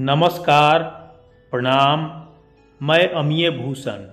नमस्कार, 0.00 0.82
प्रणाम, 1.50 2.22
मैं 2.82 3.08
अमीय 3.08 3.50
भूषण 3.50 4.04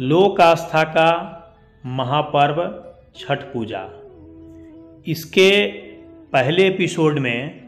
लोक 0.00 0.40
आस्था 0.40 0.84
का 0.84 1.10
महापर्व 1.86 2.62
छठ 3.16 3.42
पूजा। 3.42 3.82
इसके 5.06 5.66
पहले 6.32 6.66
एपिसोड 6.66 7.18
में 7.18 7.60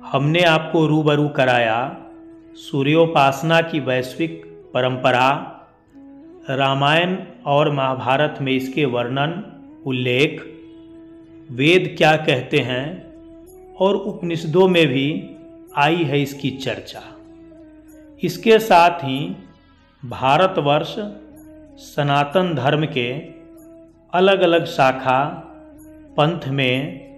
हमने 0.00 0.42
आपको 0.42 0.86
रूबरू 0.86 1.28
कराया 1.28 1.96
सूर्योपासना 2.54 3.60
की 3.60 3.80
वैश्विक 3.80 4.42
परंपरा, 4.74 5.30
रामायण 6.50 7.16
और 7.46 7.72
महाभारत 7.72 8.38
में 8.40 8.52
इसके 8.52 8.84
वर्णन, 8.84 9.42
उल्लेख, 9.86 10.42
वेद 11.50 11.94
क्या 11.98 12.16
कहते 12.16 12.58
हैं 12.58 12.86
और 13.74 13.94
उपनिषदों 13.94 14.68
में 14.68 14.86
भी 14.86 15.34
आई 15.78 16.04
है 16.04 16.22
इसकी 16.22 16.50
चर्चा। 16.50 17.02
इसके 18.22 18.58
साथ 18.58 18.98
ही 18.98 19.18
भारतवर्ष 20.02 20.94
सनातन 21.78 22.54
धर्म 22.54 22.86
के 22.86 23.08
अलग 24.12 24.40
अलग 24.40 24.64
शाखा 24.66 25.20
पंथ 26.16 26.48
में 26.48 27.08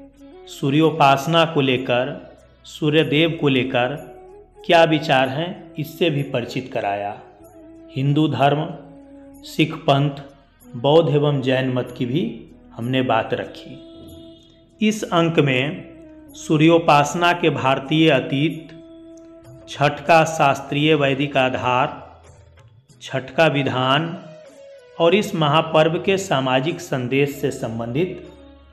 सूर्योपासना 0.49 1.45
को 1.45 1.61
लेकर, 1.61 2.31
सूर्यदेव 2.65 3.39
को 3.41 3.49
लेकर 3.49 3.97
क्या 4.67 4.83
विचार 4.85 5.29
हैं, 5.29 5.75
इससे 5.75 6.11
भी 6.11 6.23
परिचित 6.23 6.71
कराया। 6.73 7.21
हिंदू 7.97 8.27
धर्म, 8.29 8.67
सिख 9.45 9.75
पंथ, 9.75 10.23
बौद्ध 10.77 11.15
एवं 11.15 11.41
जैन 11.43 11.73
मत 11.73 11.95
की 11.99 12.07
भी 12.07 12.25
हमने 12.73 13.03
बात 13.03 13.35
रखी। 13.35 13.79
इस 14.81 15.03
अंक 15.05 15.39
में 15.39 15.90
सूर्योपासना 16.35 17.33
के 17.33 17.51
भारतीय 17.51 18.11
अतीत, 18.11 18.69
छठ 19.69 20.01
का 20.01 20.25
शास्त्रीय 20.25 20.95
वैदिक 20.95 21.37
आधार, 21.37 22.21
छठ 23.03 23.31
का 23.31 23.47
विधान 23.47 24.19
और 25.01 25.15
इस 25.15 25.35
महापर्व 25.35 26.03
के 26.07 26.17
सामाजिक 26.17 26.81
संदेश 26.81 27.31
से 27.31 27.51
संबंधित 27.51 28.33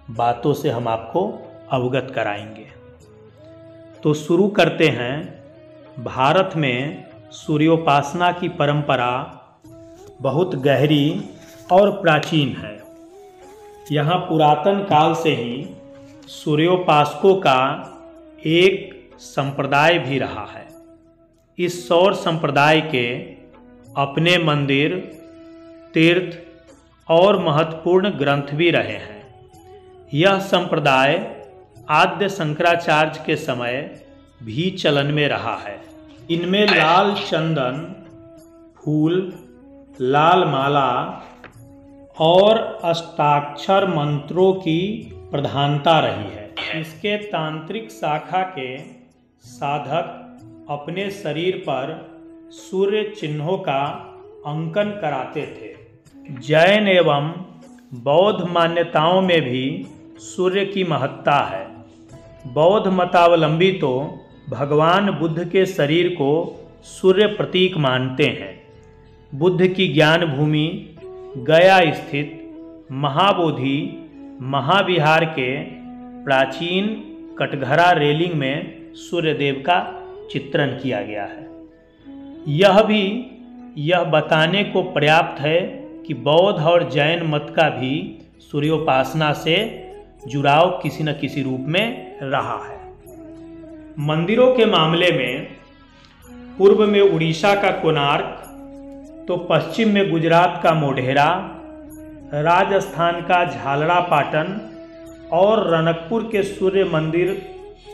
बातों 0.10 0.54
से 0.54 0.70
हम 0.70 0.88
आपको 0.88 1.52
अवगत 1.72 2.12
कराएँगे। 2.16 2.68
तो 4.04 4.14
शुरू 4.14 4.48
करते 4.48 4.88
हैं। 4.88 5.44
भारत 6.04 6.50
में 6.56 7.06
सूर्योपासना 7.32 8.32
की 8.32 8.50
परंपरा 8.50 9.42
बहुत 10.22 10.56
गहरी 10.56 11.24
और 11.72 11.92
प्राचीन 11.92 12.58
है। 12.58 12.84
यहाँ 13.92 14.18
पुरातन 14.18 14.80
काल 14.80 15.14
से 15.14 15.30
ही 15.30 15.70
सूर्योपासकों 16.28 17.36
का 17.36 17.60
एक 18.46 19.10
संप्रदाय 19.20 20.00
भी 20.00 20.20
रहा 20.20 20.46
है। 20.46 20.68
इस 21.58 21.88
सौर 21.88 22.14
संप्रदाय 22.14 22.82
के 22.82 23.18
अपने 23.98 24.38
मंदिर, 24.38 24.96
तीर्थ 25.94 26.40
और 27.12 27.44
महत्वपूर्ण 27.44 28.10
ग्रंथ 28.10 28.44
भी 28.54 28.72
रहे 28.72 28.98
हैं। 28.98 29.28
यह 30.14 30.40
संप्रदाय 30.40 31.42
आद्य 31.90 32.30
शंकराचार्य 32.30 33.24
के 33.26 33.36
समय 33.36 34.06
भी 34.44 34.72
चलन 34.72 35.06
में 35.06 35.28
रहा 35.28 35.56
है। 35.56 35.82
इनमें 36.30 36.66
लाल 36.66 37.16
चंदन, 37.16 37.96
फूल, 38.78 39.34
लाल 40.02 40.46
माला 40.46 41.22
और 42.20 42.80
अष्टाक्षर 42.84 43.88
मंत्रों 43.88 44.54
की 44.54 45.14
प्रधानता 45.32 46.00
रही 46.00 46.30
है। 46.32 46.82
इसके 46.82 47.18
तांत्रिक 47.18 47.92
शाखा 47.92 48.44
के 48.44 48.78
साधक 49.44 50.24
अपने 50.70 51.10
शरीर 51.12 51.58
पर 51.58 52.12
सूर्य 52.50 53.04
चिन्हों 53.04 53.58
का 53.58 53.84
अंकन 54.46 55.00
कराते 55.02 55.42
थे। 55.42 55.76
जैन 56.42 56.88
एवं 56.88 57.32
बौद्ध 57.94 58.50
मान्यताओं 58.50 59.22
में 59.22 59.42
भी 59.42 59.88
सूर्य 60.18 60.66
की 60.66 60.84
महत्ता 60.84 61.38
है। 61.40 61.68
बौद्ध 62.54 62.88
मतावलंबी 62.88 63.72
तो 63.72 64.20
भगवान 64.50 65.12
बुद्ध 65.12 65.50
के 65.50 65.66
शरीर 65.66 66.10
को 66.10 66.60
सूर्य 66.84 67.28
प्रतीक 67.28 67.78
मानते 67.78 68.26
हैं। 68.26 68.62
बुद्ध 69.36 69.68
की 69.68 69.88
ज्ञान 69.88 70.26
भूमि 70.26 70.96
गया 71.38 71.92
स्थित 71.92 72.44
महाबोधि 72.92 74.07
महाविहार 74.42 75.26
के 75.26 75.64
प्राचीन 76.24 76.88
कटघरा 77.40 77.92
रेलिंग 77.92 78.34
में 78.34 78.78
सूर्यदेव 78.94 79.54
का 79.56 80.04
चित्रण 80.32 80.68
किया 80.68 81.02
गया 81.02 81.24
है। 81.24 81.50
यह 82.48 82.82
भी, 82.82 83.32
यह 83.78 84.04
बताने 84.04 84.64
को 84.64 84.84
पर्याप्त 84.84 85.42
है 85.42 85.62
कि 86.08 86.14
बौद्ध 86.14 86.60
और 86.60 86.90
जैन 86.90 87.24
मत 87.24 87.54
का 87.56 87.70
भी 87.70 88.20
सूर्योपासना 88.40 89.34
से 89.34 89.88
जुड़ाव 90.28 90.80
किसी 90.84 91.04
न 91.04 91.14
किसी 91.14 91.42
रूप 91.42 91.60
में 91.60 92.18
रहा 92.22 92.66
है। 92.66 92.80
मंदिरों 94.00 94.56
के 94.56 94.66
मामले 94.66 95.12
में, 95.12 95.48
पूर्व 96.58 96.88
में 96.88 97.02
उड़ीसा 97.02 97.56
का 97.56 97.72
कोणार्क 97.72 98.44
तो 99.28 99.38
पश्चिम 99.38 99.90
में 99.90 100.12
गुजरात 100.12 100.60
का 100.64 100.74
मोढेरा 100.74 101.54
राजस्थान 102.34 103.22
का 103.22 103.44
झालड़ा 103.46 104.00
पाटन 104.00 104.48
और 105.32 105.60
रनकपुर 105.74 106.24
के 106.24 106.44
सूर्य 106.44 106.84
मंदिर 106.84 107.32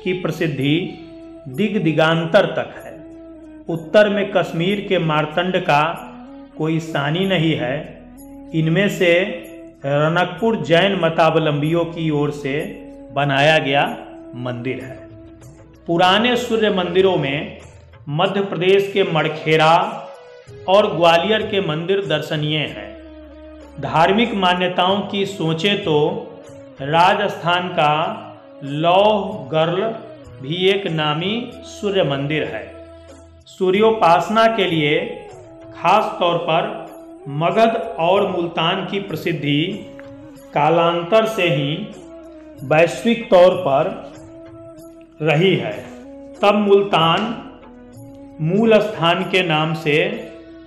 की 0.04 0.14
प्रसिद्धि 0.14 1.00
दिग 1.48 1.78
दिगांतर 1.84 2.46
तक 2.46 2.74
है। 2.78 2.94
उत्तर 3.70 4.10
में 4.10 4.32
कश्मीर 4.32 4.86
के 4.90 5.00
मारतंड 5.00 5.58
का 5.58 5.84
कोई 6.58 6.80
सानी 6.80 7.26
नहीं 7.26 7.54
है। 7.56 8.02
इनमें 8.54 8.90
से 8.90 9.24
रनकपुर 9.86 10.56
जैन 10.56 11.00
मतावलंबियों 11.00 11.86
की 11.86 12.10
ओर 12.10 12.32
से 12.32 12.62
बनाया 13.14 13.58
गया 13.58 13.86
मंदिर 14.36 14.84
है। 14.84 14.98
पुराने 15.88 16.36
सूर्य 16.36 16.70
मंदिरों 16.70 17.16
में 17.18 17.58
मध्य 18.10 18.42
प्रदेश 18.42 18.92
के 18.94 19.04
मड़खेरा 19.04 19.76
और 20.68 20.96
ग्वालियर 20.96 21.42
के 21.42 21.62
मंदिर 21.68 22.06
दर्शनीय 22.06 22.58
हैं। 22.58 22.93
धार्मिक 23.82 24.34
मान्यताओं 24.34 25.00
की 25.02 25.26
सोचे 25.26 25.74
तो 25.78 25.96
राजस्थान 26.82 27.68
का 27.68 27.94
लौह 28.64 29.48
गर्ल 29.50 29.82
भी 30.42 30.70
एक 30.70 30.88
नामी 30.88 31.52
सूर्य 31.54 32.04
मंदिर 32.04 32.44
है। 32.44 32.64
सूर्योपासना 33.46 34.46
के 34.48 34.66
लिए 34.66 35.00
खास 35.76 36.16
तौर 36.20 36.38
पर 36.38 36.72
मगध 37.28 37.96
और 38.00 38.28
मुल्तान 38.28 38.86
की 38.86 39.00
प्रसिद्धि 39.00 39.90
कालांतर 40.54 41.26
से 41.26 41.50
ही 41.50 41.76
वैश्विक 42.64 43.30
तौर 43.30 43.56
पर 43.56 44.14
रही 45.22 45.56
है। 45.56 45.74
तब 46.42 46.56
मुल्तान 46.56 47.36
मूल 48.42 48.80
स्थान 48.80 49.24
के 49.24 49.44
नाम 49.44 49.74
से 49.74 50.08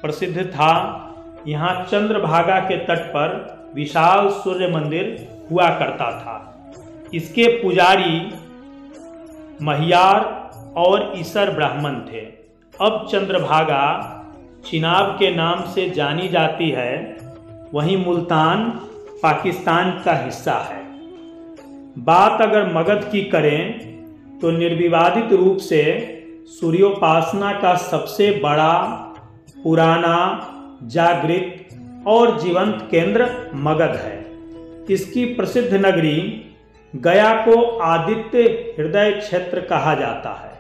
प्रसिद्ध 0.03 0.47
था। 0.47 1.03
यहाँ 1.47 1.85
चंद्रभागा 1.85 2.59
के 2.61 2.77
तट 2.77 3.07
पर 3.07 3.35
विशाल 3.75 4.29
सूर्य 4.29 4.69
मंदिर 4.69 5.07
हुआ 5.51 5.69
करता 5.69 6.11
था। 6.21 6.37
इसके 7.15 7.47
पुजारी 7.63 8.21
महियार 9.63 10.25
और 10.77 11.13
ईसर 11.17 11.51
ब्राह्मण 11.51 12.01
थे। 12.09 12.21
अब 12.81 13.07
चंद्रभागा 13.13 13.85
चिनाब 14.67 15.17
के 15.19 15.35
नाम 15.35 15.63
से 15.73 15.89
जानी 15.91 16.29
जाती 16.29 16.71
है। 16.71 16.95
वहीं 17.75 17.97
मुल्तान 17.97 18.69
पाकिस्तान 19.23 19.91
का 20.05 20.15
हिस्सा 20.15 20.59
है। 20.71 20.85
बात 21.99 22.41
अगर 22.41 22.73
मगध 22.75 23.09
की 23.13 23.23
करें 23.25 24.39
तो 24.41 24.51
निर्विवादित 24.51 25.33
रूप 25.33 25.57
से 25.59 25.83
सूर्योपासना 26.61 27.53
का 27.53 27.75
सबसे 27.77 28.31
बड़ा 28.45 28.77
पुराना 29.65 30.17
जागृत 30.83 32.05
और 32.07 32.41
जीवंत 32.41 32.89
केंद्र 32.91 33.29
मगध 33.55 33.97
है। 33.97 34.25
इसकी 34.91 35.25
प्रसिद्ध 35.25 35.75
नगरी 35.75 36.43
गया 36.95 37.33
को 37.45 37.63
आदित्य 37.63 38.43
हृदय 38.79 39.11
क्षेत्र 39.13 39.61
कहा 39.61 39.95
जाता 39.95 40.31
है। 40.45 40.53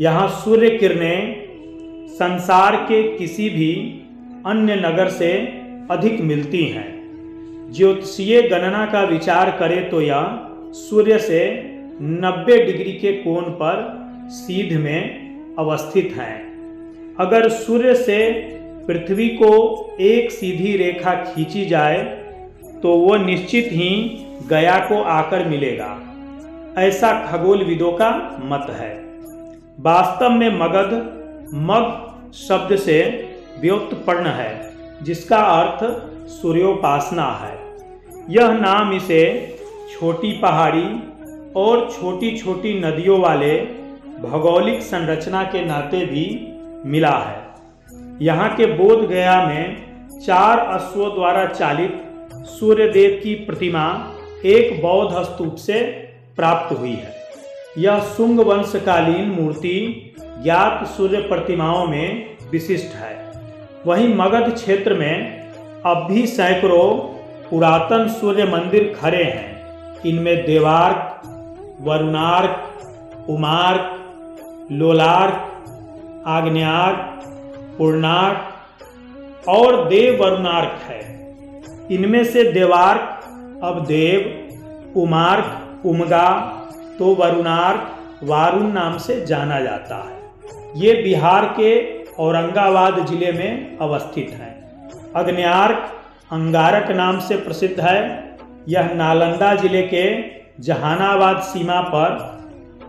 यहाँ 0.00 0.28
सूर्य 0.28 0.70
किरणें 0.70 1.46
संसार 2.08 2.76
के 2.76 3.02
किसी 3.16 3.48
भी 3.50 3.72
अन्य 4.46 4.76
नगर 4.76 5.08
से 5.08 5.32
अधिक 5.90 6.20
मिलती 6.20 6.64
हैं। 6.64 7.72
ज्योतिषीय 7.72 8.42
गणना 8.42 8.84
का 8.86 9.02
विचार 9.02 9.50
करें 9.50 9.90
तो 9.90 10.00
यह 10.00 10.38
सूर्य 10.72 11.18
से 11.18 11.40
90 12.00 12.64
डिग्री 12.66 12.92
के 12.92 13.12
कोण 13.12 13.42
पर 13.42 13.82
सीध 14.30 14.72
में 14.80 15.56
अवस्थित 15.58 16.12
हैं। 16.16 17.16
अगर 17.16 17.48
सूर्य 17.48 17.94
से 17.94 18.18
पृथ्वी 18.88 19.28
को 19.28 19.50
एक 20.00 20.30
सीधी 20.30 20.76
रेखा 20.76 21.14
खींची 21.24 21.64
जाए 21.64 22.02
तो 22.82 22.92
वो 22.96 23.16
निश्चित 23.16 23.68
ही 23.72 23.90
गया 24.48 24.78
को 24.78 25.02
आकर 25.02 25.44
मिलेगा। 25.48 25.88
ऐसा 26.78 27.12
खगोल 27.26 27.64
विदों 27.64 27.92
का 27.92 28.10
मत 28.44 28.66
है। 28.70 28.94
वास्तव 29.80 30.30
में 30.30 30.58
मगध, 30.58 30.92
मग 31.54 32.32
शब्द 32.34 32.76
से 32.76 33.00
व्युत्पन्न 33.60 34.26
है, 34.26 34.72
जिसका 35.02 35.38
अर्थ 35.38 35.84
सूर्योपासना 36.28 37.26
है। 37.42 37.56
यह 38.30 38.52
नाम 38.52 38.92
इसे 38.92 39.24
छोटी 39.92 40.32
पहाड़ी 40.32 40.88
और 41.56 41.88
छोटी 41.90 42.36
छोटी 42.36 42.74
नदियों 42.80 43.20
वाले 43.20 43.54
भौगोलिक 44.20 44.82
संरचना 44.82 45.42
के 45.42 45.64
नाते 45.64 46.04
भी 46.06 46.26
मिला 46.86 47.16
है। 47.18 47.47
यहाँ 48.22 48.48
के 48.56 48.66
बोध 48.66 49.08
गया 49.08 49.46
में 49.46 49.76
चार 50.26 50.58
अश्वों 50.58 51.14
द्वारा 51.14 51.46
चालित 51.46 52.04
सूर्य 52.34 52.88
देव 52.88 53.20
की 53.22 53.34
प्रतिमा 53.34 54.14
एक 54.44 54.82
बौद्ध 54.82 55.22
स्तूप 55.24 55.54
से 55.56 55.80
प्राप्त 56.36 56.78
हुई 56.78 56.94
है। 56.94 57.14
यह 57.78 58.00
सुंग 58.00 58.40
वंशकालीन 58.40 59.28
मूर्ति 59.30 59.78
ज्ञात 60.42 60.86
सूर्य 60.86 61.20
प्रतिमाओं 61.20 61.86
में 61.86 62.36
विशिष्ट 62.50 62.94
है। 62.94 63.32
वहीं 63.86 64.14
मगध 64.14 64.54
क्षेत्र 64.54 64.94
में 64.94 65.40
अब 65.86 66.06
भी 66.10 66.26
सैकड़ों 66.26 66.88
पुरातन 67.50 68.08
सूर्य 68.08 68.44
मंदिर 68.44 68.96
खड़े 69.00 69.22
हैं। 69.24 70.02
इनमें 70.06 70.46
देवार्क, 70.46 71.22
वरुणार्क, 71.80 73.28
उमार्क, 73.28 73.94
लोलार्क, 74.72 75.44
आग्न्यार्क 76.26 77.14
पूर्णार्क 77.78 79.48
और 79.48 79.84
देव 79.88 80.22
वरुणार्क 80.22 80.80
है। 80.82 81.00
इनमें 81.90 82.24
से 82.24 82.42
देवार्क 82.52 83.60
अब 83.64 83.84
देव 83.86 85.00
उमार्क, 85.00 85.84
उमगा 85.86 86.28
तो 86.98 87.14
वरुणार्क, 87.14 87.94
वारुण 88.22 88.66
नाम 88.72 88.96
से 88.98 89.24
जाना 89.26 89.60
जाता 89.60 89.96
है। 89.96 90.80
ये 90.80 90.92
बिहार 91.02 91.44
के 91.60 91.72
औरंगाबाद 92.18 93.04
ज़िले 93.06 93.32
में 93.32 93.78
अवस्थित 93.78 94.30
है। 94.30 94.50
अग्न्यार्क, 95.16 95.92
अंगारक 96.32 96.90
नाम 96.90 97.18
से 97.18 97.36
प्रसिद्ध 97.36 97.80
है। 97.80 98.00
यह 98.68 98.92
नालंदा 98.94 99.54
ज़िले 99.54 99.82
के 99.82 100.04
जहानाबाद 100.62 101.40
सीमा 101.42 101.80
पर 101.80 102.16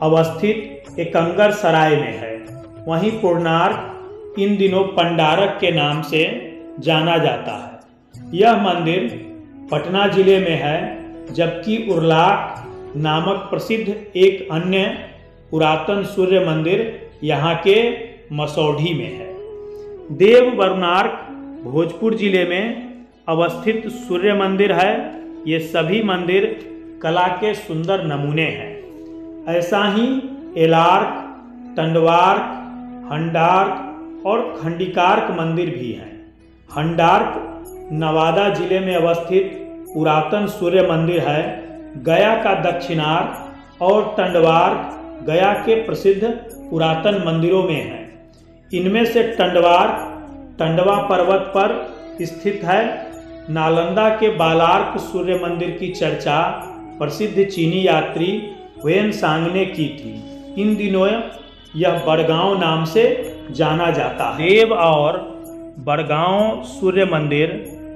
अवस्थित 0.02 1.00
एकंगर 1.00 1.52
सराय 1.52 1.96
में 1.96 2.18
है। 2.18 2.36
वहीं 2.88 3.12
पूर्णार्क 3.12 3.99
इन 4.40 4.56
दिनों 4.58 4.84
पंडारक 4.94 5.58
के 5.62 5.72
नाम 5.72 6.02
से 6.02 6.22
जाना 6.80 7.18
जाता 7.18 7.56
है। 7.56 8.30
यह 8.34 8.62
मंदिर 8.64 9.08
पटना 9.72 10.08
ज़िले 10.08 10.38
में 10.40 10.58
है, 10.58 10.78
जबकि 11.34 11.78
उर्लाक 11.92 12.94
नामक 12.98 13.48
प्रसिद्ध 13.50 13.88
एक 14.18 14.48
अन्य 14.52 14.86
पुरातन 15.52 16.04
सूर्य 16.06 16.40
मंदिर 16.46 16.82
यहाँ 17.24 17.56
के 17.68 17.78
मसौढ़ी 18.36 18.94
में 18.94 19.10
है। 19.10 19.28
देव 20.18 20.54
वरुणार्क 20.56 21.26
भोजपुर 21.64 22.16
ज़िले 22.16 22.46
में 22.46 22.96
अवस्थित 23.28 23.88
सूर्य 24.00 24.34
मंदिर 24.34 24.72
है। 24.74 24.92
ये 25.48 25.60
सभी 25.68 26.02
मंदिर 26.04 26.46
कला 27.04 27.28
के 27.42 27.54
सुंदर 27.56 28.04
नमूने 28.06 28.48
हैं। 28.52 28.72
ऐसा 29.50 29.84
ही 29.94 30.08
एलार्क 30.58 31.26
टंडवार्क 31.78 32.56
हंडार्क 33.12 33.86
और 34.26 34.42
खंडिकारक 34.62 35.32
मंदिर 35.40 35.70
भी 35.70 35.92
हैं। 35.92 36.12
हंडार्क 36.70 37.90
नवादा 37.94 38.50
ज़िले 38.50 38.80
में 38.80 38.96
अवस्थित 38.96 39.52
पुरातन 39.94 40.46
सूर्य 40.48 40.82
मंदिर 40.82 41.20
है, 41.20 41.44
गया 41.98 42.36
का 42.44 42.54
दक्षिणार्क 42.62 43.82
और 43.82 44.04
टंडवार्क 44.18 45.26
गया 45.28 45.54
के 45.54 45.76
प्रसिद्ध 45.76 46.24
पुरातन 46.70 47.24
मंदिरों 47.26 47.64
में 47.64 47.82
है। 47.84 48.08
इनमें 48.72 49.06
से 49.06 49.24
टंडवार्क 49.24 50.06
टंडवा 50.60 50.96
पर्वत 51.02 51.52
पर 51.56 52.26
स्थित 52.26 52.62
है। 52.64 53.08
नालंदा 53.50 54.10
के 54.10 54.30
बालार्क 54.30 55.00
सूर्य 55.02 55.40
मंदिर 55.44 55.70
की 55.70 55.88
चर्चा, 55.92 56.40
प्रसिद्ध 57.00 57.44
चीनी 57.46 57.88
यात्री 57.88 58.32
वेन 58.86 59.12
सांग 59.12 59.48
ने 59.54 59.66
की 59.66 59.88
थी। 59.90 60.62
इन 60.62 60.76
दिनों 60.76 61.08
यह 61.76 62.04
बड़गांव 62.06 62.60
नाम 62.60 62.86
से 62.86 63.04
जाना 63.52 63.90
जाता 63.92 64.30
है। 64.30 64.38
देव 64.40 64.74
और 64.74 65.18
बड़गांव 65.80 66.64
सूर्य 66.64 67.06
मंदिर 67.06 67.52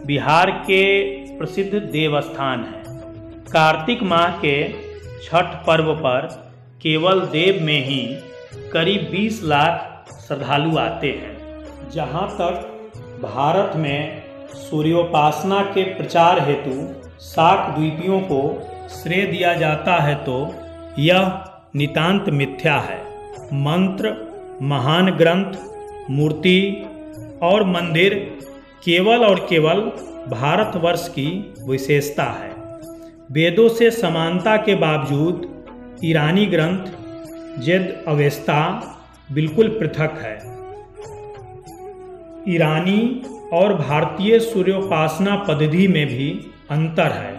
बिहार 0.05 0.51
के 0.61 0.83
प्रसिद्ध 1.37 1.73
देवस्थान 1.73 2.63
है। 2.63 2.81
कार्तिक 3.51 4.03
माह 4.03 4.37
के 4.37 4.55
छठ 5.23 5.55
पर्व 5.65 5.93
पर 5.95 6.27
केवल 6.81 7.21
देव 7.27 7.63
में 7.63 7.79
ही 7.85 8.01
करीब 8.73 9.07
20 9.11 9.41
लाख 9.43 10.11
श्रद्धालु 10.19 10.77
आते 10.77 11.09
हैं। 11.11 11.89
जहाँ 11.89 12.27
तक 12.31 12.69
भारत 13.23 13.75
में 13.75 14.23
सूर्योपासना 14.53 15.61
के 15.65 15.83
प्रचार 15.93 16.39
हेतु 16.39 16.71
साक 17.21 17.69
द्वीपियों 17.75 18.19
को 18.21 18.41
श्रेय 18.93 19.25
दिया 19.25 19.53
जाता 19.53 19.95
है 19.95 20.15
तो 20.15 20.37
यह 20.99 21.31
नितांत 21.75 22.29
मिथ्या 22.29 22.77
है। 22.79 22.97
मंत्र 23.61 24.11
महान 24.61 25.11
ग्रंथ, 25.11 25.53
मूर्ति 26.09 26.85
और 27.41 27.63
मंदिर 27.63 28.13
केवल 28.85 29.25
और 29.25 29.39
केवल 29.49 29.79
भारतवर्ष 30.31 31.07
की 31.07 31.55
विशेषता 31.67 32.23
है। 32.23 32.51
वेदों 33.31 33.69
से 33.69 33.91
समानता 33.91 34.57
के 34.57 34.75
बावजूद 34.75 35.47
ईरानी 36.03 36.45
ग्रंथ, 36.45 36.85
जेद 37.59 38.03
अवेस्ता 38.07 38.59
बिल्कुल 39.31 39.67
पृथक 39.67 40.19
है। 40.21 40.35
ईरानी 42.55 43.21
और 43.53 43.73
भारतीय 43.73 44.39
सूर्योपासना 44.39 45.35
पद्धति 45.35 45.87
में 45.87 46.07
भी 46.07 46.29
अंतर 46.71 47.11
है। 47.11 47.33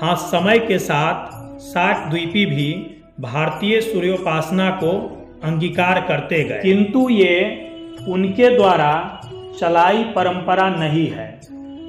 हाँ 0.00 0.16
समय 0.16 0.58
के 0.58 0.78
साथ 0.78 1.28
सात 1.60 2.10
द्वीपी 2.10 2.46
भी 2.46 2.72
भारतीय 3.20 3.80
सूर्योपासना 3.80 4.70
को 4.70 4.92
अंगीकार 5.44 6.00
करते 6.00 6.44
गए। 6.44 6.60
किंतु 6.62 7.08
ये 7.08 7.66
उनके 8.08 8.56
द्वारा 8.56 9.20
चलाई 9.60 10.04
परंपरा 10.04 10.70
नहीं 10.70 11.10
है। 11.10 11.40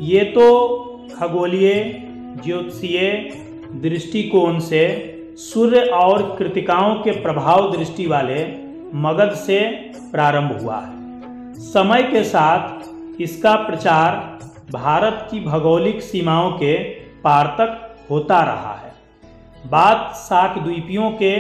ये 0.02 0.24
तो 0.24 0.68
खगोलीय, 1.20 2.04
ज्योतिषीय 2.44 3.12
दृष्टिकोण 3.76 4.60
से 4.60 5.08
सूर्य 5.38 5.80
और 5.80 6.36
कृतिकाओं 6.40 6.96
के 6.96 7.12
प्रभाव 7.12 7.78
दृष्टि 7.78 8.08
वाले 8.08 8.46
मगध 8.96 9.34
से 9.34 9.60
प्रारंभ 10.12 10.62
हुआ 10.62 10.80
है। 10.80 10.92
समय 11.54 12.04
के 12.04 12.24
साथ 12.24 12.80
इसका 13.22 13.56
प्रचार 13.56 14.40
भारत 14.72 15.28
की 15.32 15.40
भौगोलिक 15.40 16.02
सीमाओं 16.02 16.52
के 16.52 16.78
पार 17.24 17.48
तक 17.48 17.98
होता 18.12 18.44
रहा 18.44 18.74
है। 18.74 18.92
बात 19.70 20.12
साक 20.16 20.58
द्वीपियों 20.58 21.12
के 21.12 21.38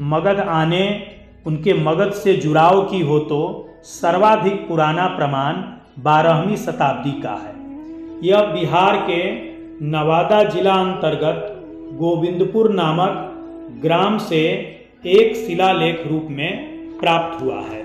मगध 0.00 0.40
आने 0.40 1.06
उनके 1.46 1.74
मगध 1.74 2.12
से 2.14 2.34
जुड़ाव 2.36 2.82
की 2.82 3.00
हो 3.00 3.18
तो 3.18 3.40
सर्वाधिक 3.84 4.66
पुराना 4.68 5.06
प्रमाण 5.06 5.54
बारहवीं 6.02 6.56
शताब्दी 6.56 7.12
का 7.20 7.32
है। 7.36 7.54
यह 8.22 8.44
बिहार 8.46 8.96
के 9.10 9.22
नवादा 9.86 10.42
जिला 10.44 10.74
अंतर्गत 10.74 11.48
गोविंदपुर 11.98 12.70
नामक 12.70 13.80
ग्राम 13.82 14.18
से 14.18 14.42
एक 15.06 15.36
शिलालेख 15.36 16.06
रूप 16.06 16.26
में 16.30 16.98
प्राप्त 17.00 17.42
हुआ 17.42 17.60
है। 17.62 17.82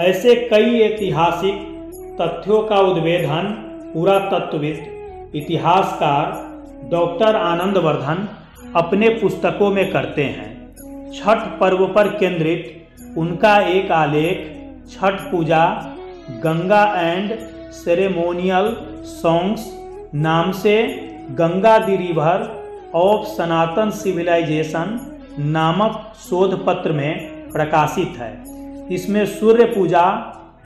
ऐसे 0.00 0.34
कई 0.50 0.80
ऐतिहासिक 0.80 1.56
तथ्यों 2.20 2.62
का 2.62 2.78
उद्भेदन 2.80 3.52
पुरातत्वविद, 3.94 5.32
इतिहासकार 5.34 6.88
डॉक्टर 6.90 7.36
आनंदवर्धन 7.36 8.28
अपने 8.76 9.08
पुस्तकों 9.08 9.70
में 9.70 9.90
करते 9.92 10.24
हैं। 10.24 10.50
छठ 11.12 11.46
पर्व 11.60 11.86
पर 11.86 12.08
केंद्रित 12.18 12.85
उनका 13.16 13.56
एक 13.68 13.90
आलेख, 13.92 14.38
Chhath 14.90 15.20
Puja, 15.30 15.64
Ganga 16.44 16.84
and 16.96 17.38
ceremonial 17.72 18.74
songs 19.12 19.66
नाम 20.14 20.52
से 20.54 20.76
Ganga 21.30 21.78
the 21.78 21.96
river 21.96 22.48
of 22.94 23.26
Sanatan 23.28 23.90
civilisation 23.90 24.98
नामक 25.38 26.12
शोध 26.20 26.64
पत्र 26.66 26.92
में 26.92 27.50
प्रकाशित 27.52 28.18
है। 28.18 28.32
इसमें 28.90 29.24
सूर्य 29.28 29.64
पूजा 29.66 30.04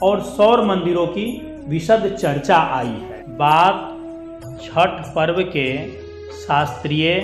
और 0.03 0.21
सौर 0.23 0.65
मंदिरों 0.65 1.07
की 1.07 1.27
विशद 1.69 2.09
चर्चा 2.21 2.57
आई 2.73 2.87
है। 2.87 3.23
बात 3.37 3.87
छठ 4.63 5.01
पर्व 5.15 5.43
के 5.47 5.67
शास्त्रीय 6.39 7.15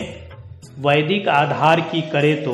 वैदिक 0.78 1.28
आधार 1.28 1.80
की 1.90 2.00
करें 2.10 2.36
तो 2.44 2.52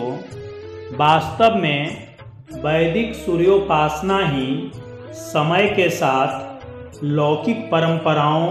वास्तव 0.96 1.56
में 1.56 2.11
वैदिक 2.54 3.14
सूर्योपासना 3.14 4.18
ही 4.26 4.70
समय 5.14 5.66
के 5.68 5.88
साथ 5.90 7.04
लौकिक 7.04 7.64
परंपराओं 7.70 8.50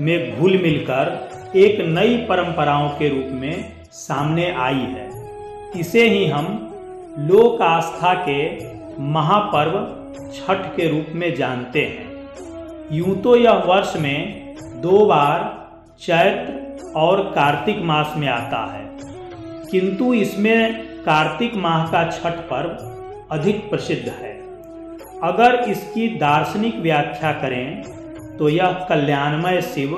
में 0.00 0.38
घुल 0.38 0.58
मिलकर 0.58 1.30
एक 1.56 1.80
नई 1.88 2.16
परंपराओं 2.28 2.88
के 2.88 3.08
रूप 3.08 3.32
में 3.32 3.86
सामने 3.92 4.50
आई 4.58 4.86
है। 4.88 5.08
इसे 5.80 6.08
ही 6.08 6.26
हम 6.26 6.46
लोक 7.20 7.62
आस्था 7.62 8.14
के 8.28 8.42
महापर्व 9.02 9.74
छठ 10.34 10.66
के 10.76 10.88
रूप 10.88 11.12
में 11.14 11.34
जानते 11.34 11.80
हैं। 11.80 12.10
यूँ 12.92 13.16
तो 13.16 13.36
यह 13.36 13.62
वर्ष 13.66 13.96
में 13.96 14.56
दो 14.82 15.04
बार 15.06 15.44
चैत्र 16.00 16.90
और 16.96 17.22
कार्तिक 17.34 17.82
मास 17.82 18.14
में 18.16 18.28
आता 18.28 18.64
है, 18.72 18.84
किंतु 19.70 20.12
इसमें 20.14 20.82
कार्तिक 21.04 21.54
माह 21.56 21.86
का 21.86 22.08
छठ 22.10 22.40
पर्व 22.50 22.90
अधिक 23.32 23.68
प्रसिद्ध 23.70 24.08
है। 24.08 24.32
अगर 25.22 25.54
इसकी 25.70 26.08
दार्शनिक 26.18 26.76
व्याख्या 26.78 27.32
करें 27.32 28.36
तो 28.38 28.48
यह 28.48 28.72
कल्याणमय 28.88 29.60
शिव 29.64 29.94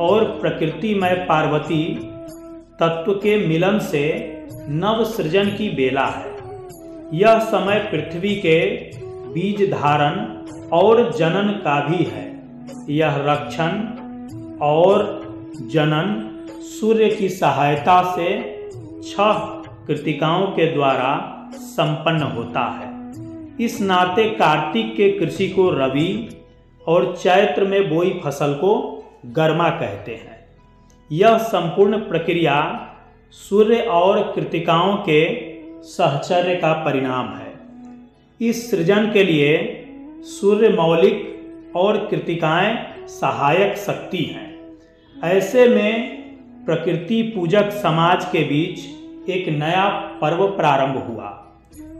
और 0.00 0.24
प्रकृतिमय 0.40 1.14
पार्वती 1.28 1.84
तत्व 2.80 3.12
के 3.14 3.36
मिलन 3.46 3.78
से 3.78 4.04
नव 4.68 5.04
सृजन 5.06 5.48
की 5.48 5.68
बेला 5.70 6.06
है। 6.08 6.34
यह 7.14 7.38
समय 7.46 7.78
पृथ्वी 7.92 8.34
के 8.36 8.58
बीज 9.32 9.62
धारण 9.70 10.14
और 10.72 11.10
जनन 11.12 11.50
का 11.64 11.80
भी 11.80 12.04
है। 12.04 12.28
यह 12.90 13.16
रक्षण 13.26 13.80
और 14.62 15.04
जनन 15.72 16.08
सूर्य 16.70 17.08
की 17.10 17.28
सहायता 17.30 18.02
से 18.16 18.30
छह 19.04 19.32
कृतिकाओं 19.86 20.46
के 20.46 20.72
द्वारा 20.74 21.12
संपन्न 21.54 22.22
होता 22.22 22.60
है। 22.60 22.90
इस 23.60 23.80
नाते 23.80 24.30
कार्तिक 24.30 24.96
के 24.96 25.10
कृषि 25.10 25.48
को 25.48 25.70
रवि 25.70 26.28
और 26.86 27.16
चैत्र 27.16 27.64
में 27.64 27.90
बोई 27.90 28.20
फ़सल 28.24 28.54
को 28.54 29.04
गर्मा 29.26 29.70
कहते 29.70 30.12
हैं। 30.12 30.46
यह 31.12 31.38
संपूर्ण 31.38 31.96
प्रक्रिया 31.96 32.86
सूर्य 33.30 33.76
और 33.76 34.32
कृतिकाओं 34.36 34.96
के 34.96 35.50
सहचर्य 35.82 36.54
का 36.54 36.72
परिणाम 36.72 37.28
है। 37.28 37.54
इस 38.40 38.70
सृजन 38.70 39.12
के 39.12 39.24
लिए 39.24 39.84
सूर्य 40.20 40.68
मौलिक 40.68 41.26
और 41.76 42.06
कृतिकाएँ 42.06 42.86
सहायक 43.08 43.76
शक्ति 43.76 44.18
हैं। 44.18 44.60
ऐसे 45.24 45.68
में 45.68 46.20
प्रकृति 46.66 47.22
पूजक 47.22 47.70
समाज 47.70 48.24
के 48.24 48.44
बीच 48.44 48.99
एक 49.30 49.48
नया 49.48 49.88
पर्व 50.20 50.46
प्रारंभ 50.46 50.96
हुआ। 50.96 51.36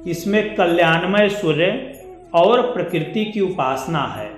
इसमें 0.07 0.55
कल्याणमय 0.55 1.29
सूर्य 1.29 1.71
और 2.35 2.63
प्रकृति 2.63 3.25
की 3.25 3.41
उपासना 3.41 4.03
है। 4.17 4.31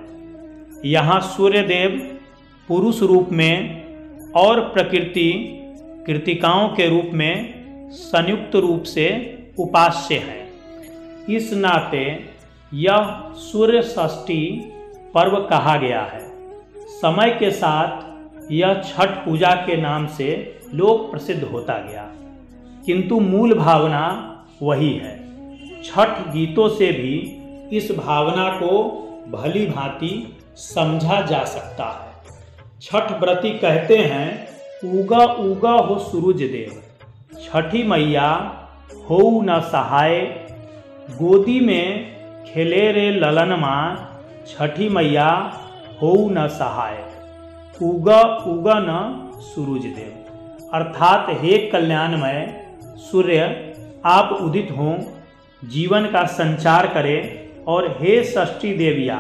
यहाँ 0.85 1.21
सूर्य 1.21 1.63
देव 1.63 1.99
पुरुष 2.69 3.03
रूप 3.03 3.29
में 3.33 3.83
और 4.33 4.61
प्रकृति 4.61 5.31
कृतिकाओं 6.07 6.69
के 6.69 6.89
रूप 6.89 7.11
में 7.13 7.53
संयुक्त 7.93 8.57
रूप 8.57 8.83
से 8.83 9.09
उपास्य 9.59 10.15
है। 10.15 10.41
इस 11.31 11.53
नाते 11.53 12.05
यह 12.75 13.23
सूर्य 13.35 13.83
षष्ठी 13.83 14.63
पर्व 15.15 15.37
कहा 15.41 15.77
गया 15.77 16.03
है। 16.03 16.21
समय 16.89 17.31
के 17.31 17.51
साथ 17.51 18.51
यह 18.53 18.83
छठ 18.83 19.09
पूजा 19.25 19.55
के 19.67 19.77
नाम 19.77 20.07
से 20.07 20.61
लोक 20.75 21.11
प्रसिद्ध 21.11 21.43
होता 21.45 21.79
गया। 21.79 22.11
किंतु 22.87 23.21
मूल 23.21 23.55
भावना 23.55 24.05
वही 24.62 24.93
है। 24.93 25.17
छठ 25.85 26.09
गीतों 26.09 26.69
से 26.69 26.93
भी 26.93 27.15
इस 27.77 27.91
भावना 27.97 28.49
को 28.49 28.83
भली 29.31 29.67
भांति 29.67 30.37
समझा 30.57 31.21
जा 31.21 31.45
सकता 31.45 31.85
है। 31.85 32.37
छठ 32.83 33.21
व्रती 33.21 33.51
कहते 33.51 33.97
हैं 33.97 34.49
उगा 34.95 35.25
उगा 35.25 35.73
हो 35.73 35.99
सूरज 35.99 36.43
देव। 36.43 36.83
छठी 37.45 37.83
मैया 37.83 38.31
हो 39.11 39.41
न 39.45 39.61
सहाय। 39.61 40.21
गोदी 41.11 41.61
में 41.61 42.17
खेले 42.45 42.93
रे 42.93 43.11
ललन 43.11 43.53
माँ। 43.53 43.85
छठी 44.49 44.89
मैया 44.89 45.29
हो 46.03 46.29
न 46.33 46.49
सहाय। 46.49 47.05
उगा 47.83 48.21
उग 48.23 48.69
न 48.69 49.31
सूरज 49.35 49.83
देव। 49.83 50.69
अर्थात 50.75 51.27
हे 51.31 51.59
कल्याणमय 51.59 52.62
सूर्य, 53.02 53.75
आप 54.04 54.38
उदित 54.42 54.68
हों, 54.71 54.99
जीवन 55.64 56.06
का 56.06 56.25
संचार 56.25 56.87
करें 56.87 57.49
और 57.64 57.97
हे 58.00 58.25
षष्ठी 58.25 58.75
देविया, 58.75 59.16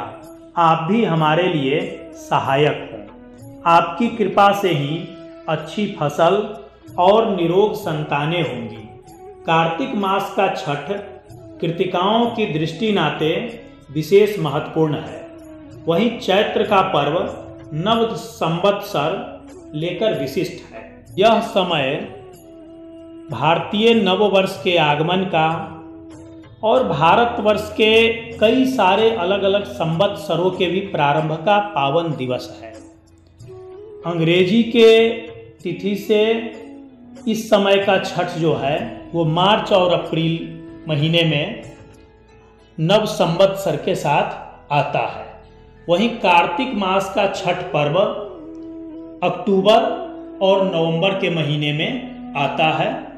आप 0.56 0.88
भी 0.90 1.04
हमारे 1.04 1.48
लिए 1.48 1.80
सहायक 2.14 2.88
हों। 2.92 3.02
आपकी 3.66 4.08
कृपा 4.08 4.52
से 4.52 4.68
ही 4.68 5.08
अच्छी 5.48 5.96
फ़सल 6.00 6.56
और 6.98 7.36
निरोग 7.36 7.74
संतानें 7.74 8.42
होंगी। 8.42 8.88
कार्तिक 9.46 9.94
मास 9.94 10.34
का 10.36 10.48
छठ, 10.48 10.90
कृतिकाओं 11.60 12.26
की 12.26 12.46
दृष्टि 12.58 12.92
नाते 12.92 13.60
विशेष 13.90 14.38
महत्वपूर्ण 14.38 14.94
है। 14.94 15.26
वहीं 15.86 16.18
चैत्र 16.18 16.62
का 16.62 16.80
पर्व 16.82 17.18
नव 17.74 18.14
संवत्सर 18.14 19.42
लेकर 19.74 20.18
विशिष्ट 20.20 20.74
है। 20.74 21.04
यह 21.18 21.40
समय 21.40 22.18
भारतीय 23.32 23.94
नववर्ष 23.94 24.60
के 24.64 24.76
आगमन 24.76 25.16
का 25.16 25.78
और 26.64 26.88
भारतवर्ष 26.88 27.72
के 27.72 28.08
कई 28.38 28.64
सारे 28.66 29.10
अलग 29.10 29.42
अलग 29.42 29.64
संवत्सरों 29.64 30.50
के 30.50 30.66
भी 30.66 30.80
प्रारंभ 30.80 31.32
का 31.32 31.58
पावन 31.58 32.16
दिवस 32.16 32.60
है। 32.62 32.72
अंग्रेज़ी 34.06 34.62
के 34.62 35.10
तिथि 35.62 35.96
से 35.96 36.22
इस 37.28 37.50
समय 37.50 37.76
का 37.76 37.98
छठ 37.98 38.30
जो 38.30 38.54
है, 38.54 39.10
वो 39.14 39.24
मार्च 39.24 39.72
और 39.72 39.92
अप्रैल 39.92 40.60
महीने 40.88 41.22
में 41.22 41.72
नव 42.80 43.06
संवत्सर 43.06 43.76
के 43.76 43.94
साथ 43.94 44.72
आता 44.72 44.98
है। 44.98 45.26
वहीं 45.88 46.08
कार्तिक 46.08 46.74
मास 46.74 47.12
का 47.14 47.26
छठ 47.26 47.62
पर्व 47.62 47.98
अक्टूबर 49.28 50.38
और 50.42 50.64
नवंबर 50.64 51.10
के 51.10 51.30
महीने 51.30 51.72
में 51.72 52.12
आता 52.36 52.66
है। 52.66 53.11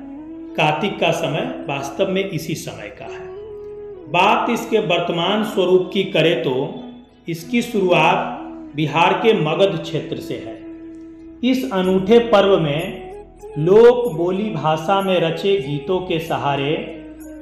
कार्तिक 0.56 0.98
का 1.00 1.10
समय 1.10 1.40
वास्तव 1.68 2.08
में 2.08 2.24
इसी 2.24 2.54
समय 2.54 2.88
का 2.88 3.04
है। 3.04 3.26
बात 4.10 4.50
इसके 4.50 4.78
वर्तमान 4.78 5.44
स्वरूप 5.44 5.90
की 5.94 6.04
करें 6.04 6.42
तो 6.42 6.52
इसकी 7.28 7.62
शुरुआत 7.62 8.40
बिहार 8.76 9.12
के 9.12 9.32
मगध 9.40 9.80
क्षेत्र 9.82 10.16
से 10.16 10.34
है। 10.36 10.54
इस 11.50 11.70
अनूठे 11.72 12.18
पर्व 12.18 12.58
में 12.60 13.12
लोक 13.58 14.12
बोली 14.12 14.50
भाषा 14.50 15.00
में 15.00 15.18
रचे 15.20 15.56
गीतों 15.58 16.00
के 16.00 16.18
सहारे 16.18 16.72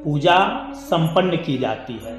पूजा 0.04 0.38
संपन्न 0.74 1.36
की 1.36 1.58
जाती 1.58 2.00
है। 2.04 2.16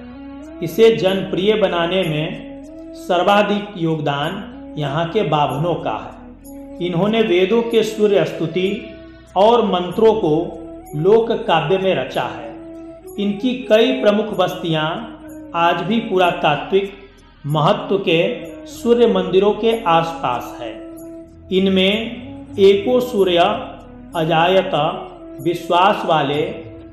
इसे 0.63 0.95
जनप्रिय 0.95 1.53
बनाने 1.55 2.03
में 2.03 2.63
सर्वाधिक 2.97 3.77
योगदान 3.77 4.75
यहाँ 4.77 5.09
के 5.09 5.23
बाभनों 5.29 5.75
का 5.75 5.97
है। 5.99 6.85
इन्होंने 6.87 7.21
वेदों 7.21 7.61
के 7.61 7.83
सूर्य 7.83 8.25
स्तुति 8.25 8.69
और 9.37 9.65
मंत्रों 9.65 10.13
को 10.15 10.35
लोक 10.95 11.31
काव्य 11.31 11.77
में 11.77 11.95
रचा 11.95 12.23
है। 12.23 12.49
इनकी 13.19 13.53
कई 13.53 14.01
प्रमुख 14.01 14.25
बस्तियाँ 14.25 15.19
आज 15.55 15.75
भी 15.75 15.99
पुरातात्विक 15.99 16.93
महत्व 17.45 17.97
के 17.97 18.45
सूर्य 18.67 19.07
मंदिरों 19.07 19.53
के 19.53 19.83
आसपास 19.83 20.57
है। 20.61 20.71
इनमें 21.51 21.93
एको 22.59 22.99
सूर्य, 22.99 23.37
अजायत, 24.15 24.71
विश्वास 25.41 26.05
वाले 26.05 26.41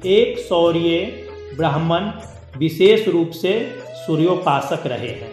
एक 0.07 0.39
सौर्य 0.39 1.25
ब्राह्मण 1.57 2.11
विशेष 2.59 3.09
रूप 3.09 3.31
से 3.31 3.79
सूर्योपासक 4.07 4.87
रहे 4.87 5.09
हैं। 5.09 5.31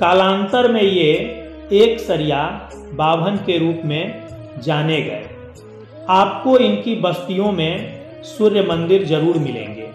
कालांतर 0.00 0.72
में 0.72 0.82
ये 0.82 1.12
एक 1.72 2.00
सरिया 2.00 2.70
बाभन 2.94 3.36
के 3.36 3.58
रूप 3.58 3.80
में 3.84 4.26
जाने 4.62 5.02
गए। 5.02 5.35
आपको 6.10 6.56
इनकी 6.58 6.94
बस्तियों 6.94 7.50
में 7.52 8.22
सूर्य 8.24 8.62
मंदिर 8.62 9.04
ज़रूर 9.04 9.38
मिलेंगे। 9.38 9.86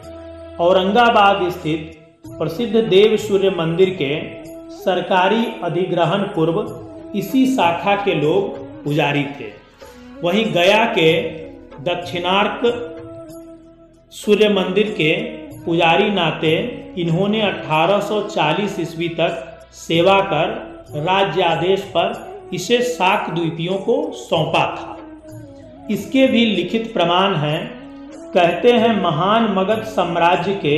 औरंगाबाद 0.60 1.50
स्थित 1.52 1.98
प्रसिद्ध 2.28 2.76
देव 2.80 3.16
सूर्य 3.18 3.50
मंदिर 3.50 3.90
के 4.02 4.10
सरकारी 4.76 5.46
अधिग्रहण 5.64 6.24
पूर्व 6.36 7.18
इसी 7.18 7.46
शाखा 7.56 7.96
के 7.96 8.16
लोग 8.16 8.58
पुजारी 8.84 9.24
थे। 9.40 9.50
वहीं 10.24 10.46
गया 10.54 10.84
के 10.94 11.12
दक्षिणार्क 11.84 12.62
सूर्य 14.14 14.50
मंदिर 14.50 14.94
के 14.98 15.14
पुजारी 15.66 16.10
नाते 16.12 16.56
इन्होंने 16.98 17.42
1840 17.44 18.80
ईस्वी 18.80 19.10
तक 19.20 19.68
सेवा 19.78 20.20
कर 20.32 21.02
राज्य 21.02 21.42
आदेश 21.46 21.84
पर 21.96 22.50
इसे 22.54 22.82
साक 22.86 23.30
द्वीपियों 23.30 23.78
को 23.80 24.02
सौंपा 24.20 24.66
था। 24.76 24.98
इसके 25.92 26.28
भी 26.28 26.46
लिखित 26.46 26.94
प्रमाण 26.94 27.36
हैं, 27.36 27.82
कहते 28.34 28.72
हैं 28.72 29.02
महान 29.02 29.52
मगध 29.54 29.84
साम्राज्य 29.84 30.54
के 30.54 30.78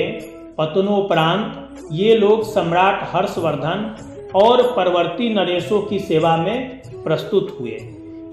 पतनोपरांत, 0.57 1.77
ये 1.91 2.15
लोग 2.15 2.43
सम्राट 2.43 3.07
हर्षवर्धन 3.11 3.95
और 4.35 4.61
परवर्ती 4.75 5.33
नरेशों 5.33 5.81
की 5.81 5.99
सेवा 5.99 6.37
में 6.37 6.81
प्रस्तुत 7.03 7.57
हुए। 7.59 7.77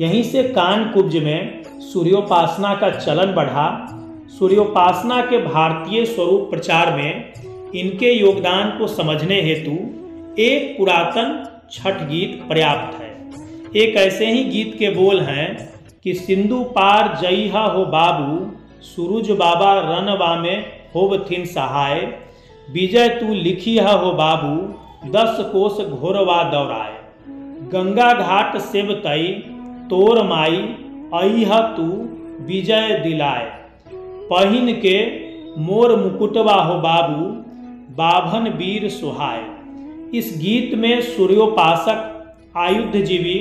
यहीं 0.01 0.23
से 0.23 0.43
कान 0.43 0.85
कुब्ज 0.85 1.17
में 1.17 1.63
सूर्योपासना 1.65 2.75
का 2.75 2.91
चलन 2.91 3.35
बढ़ा। 3.35 3.87
सूर्योपासना 4.39 5.21
के 5.27 5.39
भारतीय 5.39 6.05
स्वरूप 6.05 6.51
प्रचार 6.51 6.97
में 6.97 7.33
इनके 7.75 8.13
योगदान 8.13 8.79
को 8.79 8.87
समझने 8.87 9.41
हेतु 9.41 9.73
एक 10.43 10.77
पुरातन 10.79 11.45
छठ 11.73 12.03
गीत 12.03 12.43
पर्याप्त 12.49 13.01
है। 13.01 13.11
एक 13.77 13.97
ऐसे 13.97 14.31
ही 14.31 14.45
गीत 14.45 14.77
के 14.79 14.91
बोल 14.91 15.21
हैं 15.21 15.70
कि 16.05 16.15
सिंधु 16.15 16.63
पार 16.77 17.17
जईहा 17.23 17.65
हो 17.65 17.85
बाबू, 17.85 18.37
सूरज 18.83 19.31
बाबा 19.31 19.73
रनवा 19.81 20.35
में 20.37 20.67
होब 20.95 21.27
थिन 21.31 21.45
सहाय। 21.45 22.01
विजय 22.69 23.09
तू 23.09 23.35
लिखी 23.35 23.79
हो 23.79 24.13
बाबू, 24.13 24.55
दस 25.11 25.37
कोस 25.53 25.81
घोरवा 25.81 26.43
दौड़ाए 26.45 26.99
गंगा 27.73 28.13
घाट 28.15 28.57
सेब 28.61 28.93
तई, 29.05 29.27
तोर 29.91 30.23
माई 30.23 30.57
अह 31.15 31.61
तू 31.77 31.87
विजय 32.47 32.99
दिलाए 33.05 33.45
पहिन 34.31 34.73
के 34.81 34.97
मोर 35.59 35.97
मुकुटवा 35.97 36.55
हो 36.55 36.75
बाबू, 36.81 37.25
बाभन 37.95 38.49
वीर 38.49 38.89
सुहाय। 38.89 39.43
इस 40.19 40.37
गीत 40.41 40.75
में 40.75 41.01
सूर्योपासक, 41.03 42.07
आयुधजीवी, 42.57 43.39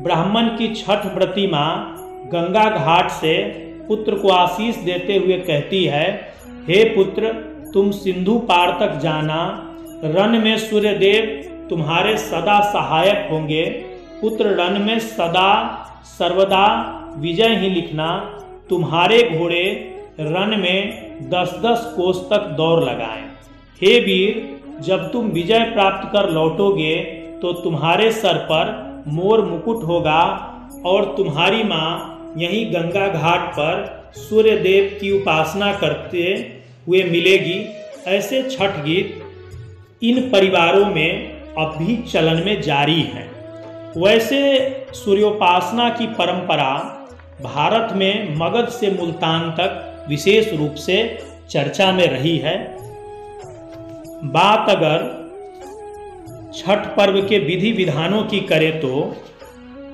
ब्राह्मण 0.00 0.48
की 0.48 0.74
छठ 0.74 1.06
व्रती 1.14 1.46
माँ 1.46 1.70
गंगा 2.26 2.68
घाट 2.70 3.10
से 3.10 3.34
पुत्र 3.88 4.14
को 4.14 4.28
आशीष 4.28 4.76
देते 4.84 5.16
हुए 5.16 5.38
कहती 5.40 5.84
है, 5.84 6.06
हे 6.68 6.84
पुत्र, 6.94 7.32
तुम 7.72 7.90
सिंधु 7.90 8.38
पार 8.48 8.70
तक 8.80 8.98
जाना। 8.98 9.40
रन 10.06 10.40
में 10.42 10.56
सूर्यदेव 10.58 11.24
तुम्हारे 11.70 12.16
सदा 12.16 12.60
सहायक 12.72 13.28
होंगे। 13.30 13.64
पुत्र 14.20 14.54
रन 14.56 14.80
में 14.82 14.98
सदा, 14.98 15.50
सर्वदा 16.18 16.66
विजय 17.16 17.56
ही 17.56 17.70
लिखना। 17.70 18.08
तुम्हारे 18.70 19.22
घोड़े 19.30 19.64
रन 20.20 20.58
में 20.60 21.28
दस 21.30 21.52
दस 21.64 21.92
कोस 21.96 22.26
तक 22.30 22.46
दौड़ 22.56 22.80
लगाएँ। 22.80 23.24
हे 23.80 23.98
वीर, 24.00 24.48
जब 24.80 25.10
तुम 25.12 25.26
विजय 25.30 25.64
प्राप्त 25.64 26.08
कर 26.12 26.28
लौटोगे 26.30 26.94
तो 27.42 27.52
तुम्हारे 27.52 28.10
सर 28.12 28.36
पर 28.50 28.70
मोर 29.08 29.44
मुकुट 29.44 29.82
होगा 29.84 30.22
और 30.86 31.04
तुम्हारी 31.16 31.62
माँ 31.64 32.11
यही 32.38 32.64
गंगा 32.64 33.06
घाट 33.08 33.50
पर 33.52 34.12
सूर्य 34.16 34.56
देव 34.58 34.98
की 35.00 35.10
उपासना 35.10 35.72
करते 35.72 36.22
हुए 36.86 37.02
मिलेगी 37.04 37.58
ऐसे 38.06 38.42
छठ 38.42 38.78
गीत 38.84 40.02
इन 40.02 40.20
परिवारों 40.30 40.84
में 40.86 41.42
अब 41.58 41.74
भी 41.78 41.96
चलन 42.02 42.42
में 42.44 42.60
जारी 42.62 43.00
हैं। 43.00 43.30
वैसे 43.96 44.40
सूर्योपासना 44.94 45.88
की 45.90 46.06
परंपरा 46.06 46.72
भारत 47.42 47.92
में 47.92 48.36
मगध 48.36 48.68
से 48.68 48.90
मुल्तान 48.90 49.50
तक 49.50 50.06
विशेष 50.08 50.52
रूप 50.52 50.74
से 50.74 50.96
चर्चा 51.50 51.92
में 51.92 52.06
रही 52.06 52.36
है। 52.38 52.56
बात 54.32 54.70
अगर 54.70 55.10
छठ 56.54 56.86
पर्व 56.96 57.20
के 57.28 57.38
विधि 57.38 57.72
विधानों 57.72 58.22
की 58.24 58.40
करें 58.40 58.72
तो 58.80 59.16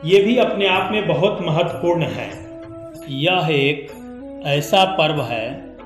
ये 0.05 0.21
भी 0.21 0.37
अपने 0.37 0.67
आप 0.67 0.93
में 0.93 1.09
बहुत 1.09 1.39
महत्वपूर्ण 1.43 2.03
है। 2.03 2.31
यह 3.09 3.49
एक 3.51 3.91
ऐसा 4.47 4.85
पर्व 4.85 5.23
है 5.23 5.77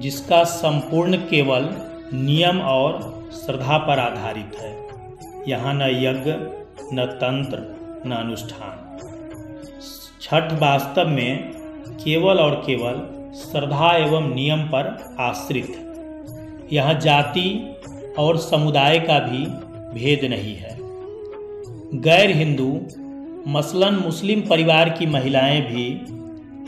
जिसका 0.00 0.44
संपूर्ण 0.44 1.16
केवल 1.16 1.68
नियम 2.14 2.60
और 2.60 2.98
श्रद्धा 3.32 3.78
पर 3.78 3.98
आधारित 3.98 4.60
है। 4.60 4.88
यहाँ 5.48 5.74
न 5.74 5.82
यज्ञ, 5.82 6.32
न 6.94 7.06
तंत्र, 7.06 7.58
न 8.06 8.12
अनुष्ठान। 8.12 8.98
छठ 10.22 10.52
वास्तव 10.52 11.08
में 11.08 11.52
केवल 12.04 12.38
और 12.38 12.54
केवल 12.66 12.94
श्रद्धा 13.34 13.96
एवं 13.96 14.34
नियम 14.34 14.62
पर 14.62 15.16
आश्रित 15.20 15.68
है। 15.68 15.86
यहाँ 16.72 16.94
जाति 16.94 17.76
और 18.18 18.36
समुदाय 18.36 18.98
का 18.98 19.18
भी 19.18 19.46
भेद 20.00 20.24
नहीं 20.24 20.56
है। 20.56 20.78
गैर 22.00 22.30
हिंदू 22.30 22.80
मसलन 23.48 23.94
मुस्लिम 23.94 24.40
परिवार 24.40 24.88
की 24.88 25.06
महिलाएँ 25.06 25.60
भी 25.60 25.94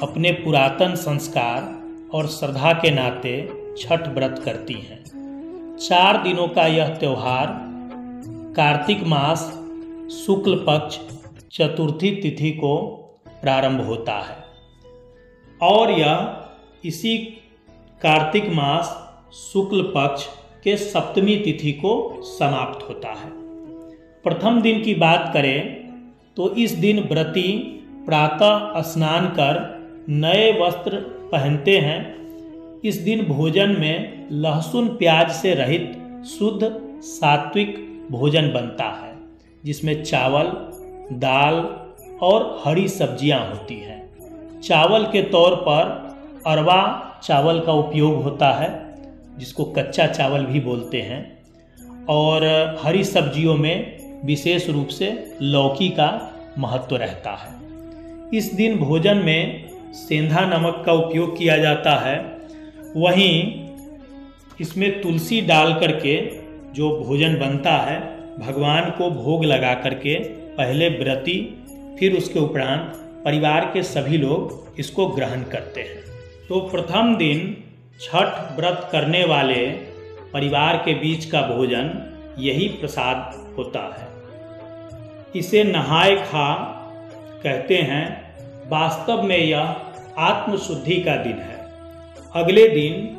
अपने 0.03 0.33
पुरातन 0.33 0.95
संस्कार 0.95 1.83
और 2.15 2.27
श्रद्धा 2.27 2.73
के 2.73 2.91
नाते 2.91 3.51
छठ 3.79 4.09
व्रत 4.09 4.43
करती 4.45 4.75
हैं। 4.75 5.05
चार 5.77 6.23
दिनों 6.23 6.49
का 6.49 6.67
यह 6.67 6.89
त्यौहार 6.89 7.47
कार्तिक 8.57 9.05
मास 9.05 9.41
शुक्ल 10.27 10.55
पक्ष 10.55 10.99
चतुर्थी 11.53 12.11
तिथि 12.11 12.51
को 12.51 12.77
प्रारंभ 13.29 13.81
होता 13.81 14.13
है। 14.13 14.45
और 15.63 15.91
यह 15.91 16.37
इसी 16.85 17.19
कार्तिक 18.03 18.49
मास 18.49 19.15
शुक्ल 19.33 19.83
पक्ष 19.83 20.27
के 20.65 20.77
सप्तमी 20.77 21.37
तिथि 21.37 21.73
को 21.73 22.21
समाप्त 22.23 22.89
होता 22.89 23.09
है। 23.09 23.31
प्रथम 24.23 24.61
दिन 24.61 24.83
की 24.83 24.95
बात 24.95 25.31
करें 25.35 25.82
तो 26.37 26.49
इस 26.55 26.73
दिन 26.73 27.01
व्रती 27.03 27.51
प्रातः 28.07 28.81
स्नान 28.83 29.27
कर 29.29 29.61
नए 30.09 30.51
वस्त्र 30.61 30.97
पहनते 31.33 31.77
हैं। 31.79 32.81
इस 32.81 32.97
दिन 32.97 33.25
भोजन 33.27 33.77
में 33.81 34.29
लहसुन 34.33 34.89
प्याज 34.89 35.31
से 35.33 35.55
रहित 35.55 36.25
शुद्ध 36.29 36.71
सात्विक 37.03 37.77
भोजन 38.11 38.53
बनता 38.53 38.85
है, 38.85 39.13
जिसमें 39.65 40.03
चावल, 40.05 40.47
दाल 41.19 41.55
और 42.23 42.63
हरी 42.65 42.89
सब्ज़ियाँ 42.89 43.41
होती 43.51 43.75
हैं। 43.75 44.61
चावल 44.61 45.05
के 45.05 45.23
तौर 45.23 45.55
पर 45.55 46.01
अरवा 46.47 46.81
चावल 47.23 47.61
का 47.61 47.73
उपयोग 47.73 48.23
होता 48.23 48.51
है, 48.53 48.71
जिसको 49.39 49.65
कच्चा 49.65 50.07
चावल 50.07 50.45
भी 50.45 50.61
बोलते 50.61 51.01
हैं, 51.03 51.21
और 52.07 52.45
हरी 52.85 53.05
सब्जियों 53.05 53.57
में 53.57 54.02
विशेष 54.25 54.69
रूप 54.71 54.89
से 54.89 55.37
लौकी 55.43 55.89
का 55.89 56.35
महत्व 56.59 56.97
रहता 56.97 57.31
है। 57.31 57.51
इस 58.39 58.53
दिन 58.55 58.79
भोजन 58.79 59.17
में 59.17 59.69
सेंधा 59.93 60.41
नमक 60.41 60.83
का 60.87 60.93
उपयोग 60.93 61.39
किया 61.39 61.57
जाता 61.57 61.97
है। 61.97 62.19
वहीं 62.97 63.69
इसमें 64.61 65.03
तुलसी 65.03 65.41
डाल 65.41 65.75
करके 65.75 66.31
जो 66.73 67.01
भोजन 67.05 67.39
बनता 67.39 67.73
है, 67.73 68.01
भगवान 68.39 68.91
को 68.91 69.11
भोग 69.11 69.45
लगा 69.45 69.75
करके 69.75 70.19
पहले 70.57 70.89
व्रती, 70.89 71.65
फिर 71.99 72.17
उसके 72.17 72.39
उपरांत 72.39 72.93
परिवार 73.25 73.71
के 73.75 73.83
सभी 73.83 74.19
लोग 74.19 74.75
इसको 74.79 75.07
ग्रहण 75.07 75.43
करते 75.43 75.81
हैं। 75.81 76.03
तो 76.49 76.61
प्रथम 76.61 77.17
दिन 77.17 77.57
छठ 78.01 78.59
व्रत 78.59 78.89
करने 78.93 79.25
वाले 79.25 79.67
परिवार 80.33 80.77
के 80.77 80.95
बीच 80.95 81.25
का 81.25 81.43
भोजन 81.43 81.89
यही 82.39 82.69
प्रसाद 82.69 83.47
होता 83.59 83.81
है। 83.81 84.09
इसे 85.37 85.65
नहाए 85.65 86.17
खा 86.17 86.55
कहते 87.43 87.77
हैं, 87.77 88.35
वास्तव 88.69 89.23
में 89.23 89.39
यह 89.39 89.77
आत्मशुद्धि 90.19 91.01
का 91.01 91.17
दिन 91.17 91.39
है। 91.39 91.67
अगले 92.35 92.69
दिन, 92.69 93.19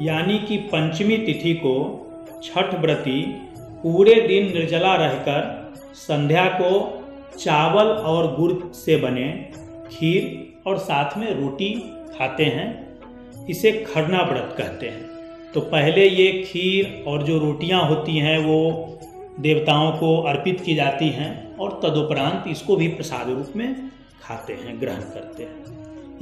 यानी 0.00 0.38
कि 0.38 0.56
पंचमी 0.56 1.16
तिथि 1.16 1.54
को 1.54 2.00
छठ 2.42 2.74
व्रती 2.74 3.22
पूरे 3.58 4.14
दिन 4.14 4.58
निर्जला 4.58 4.94
रहकर 4.94 5.72
संध्या 5.94 6.46
को 6.46 7.00
चावल 7.38 7.86
और 7.86 8.36
गुड़ 8.36 8.72
से 8.72 8.96
बने 8.96 9.50
खीर 9.92 10.52
और 10.66 10.78
साथ 10.78 11.18
में 11.18 11.34
रोटी 11.34 11.70
खाते 12.18 12.44
हैं। 12.44 12.98
इसे 13.46 13.72
खरना 13.72 14.22
व्रत 14.22 14.54
कहते 14.58 14.88
हैं। 14.88 15.23
तो 15.54 15.60
पहले 15.60 16.08
ये 16.08 16.32
खीर 16.32 17.04
और 17.06 17.22
जो 17.22 17.38
रोटियाँ 17.38 17.88
होती 17.88 18.18
हैं, 18.18 18.38
वो 18.38 18.98
देवताओं 19.40 19.92
को 19.92 20.16
अर्पित 20.22 20.60
की 20.60 20.74
जाती 20.74 21.08
हैं 21.08 21.56
और 21.56 21.80
तदुपरांत 21.82 22.44
इसको 22.48 22.76
भी 22.76 22.88
प्रसाद 22.88 23.30
रूप 23.30 23.52
में 23.56 23.90
खाते 24.22 24.52
हैं, 24.52 24.80
ग्रहण 24.80 24.96
करते 24.96 25.42
हैं। 25.42 25.64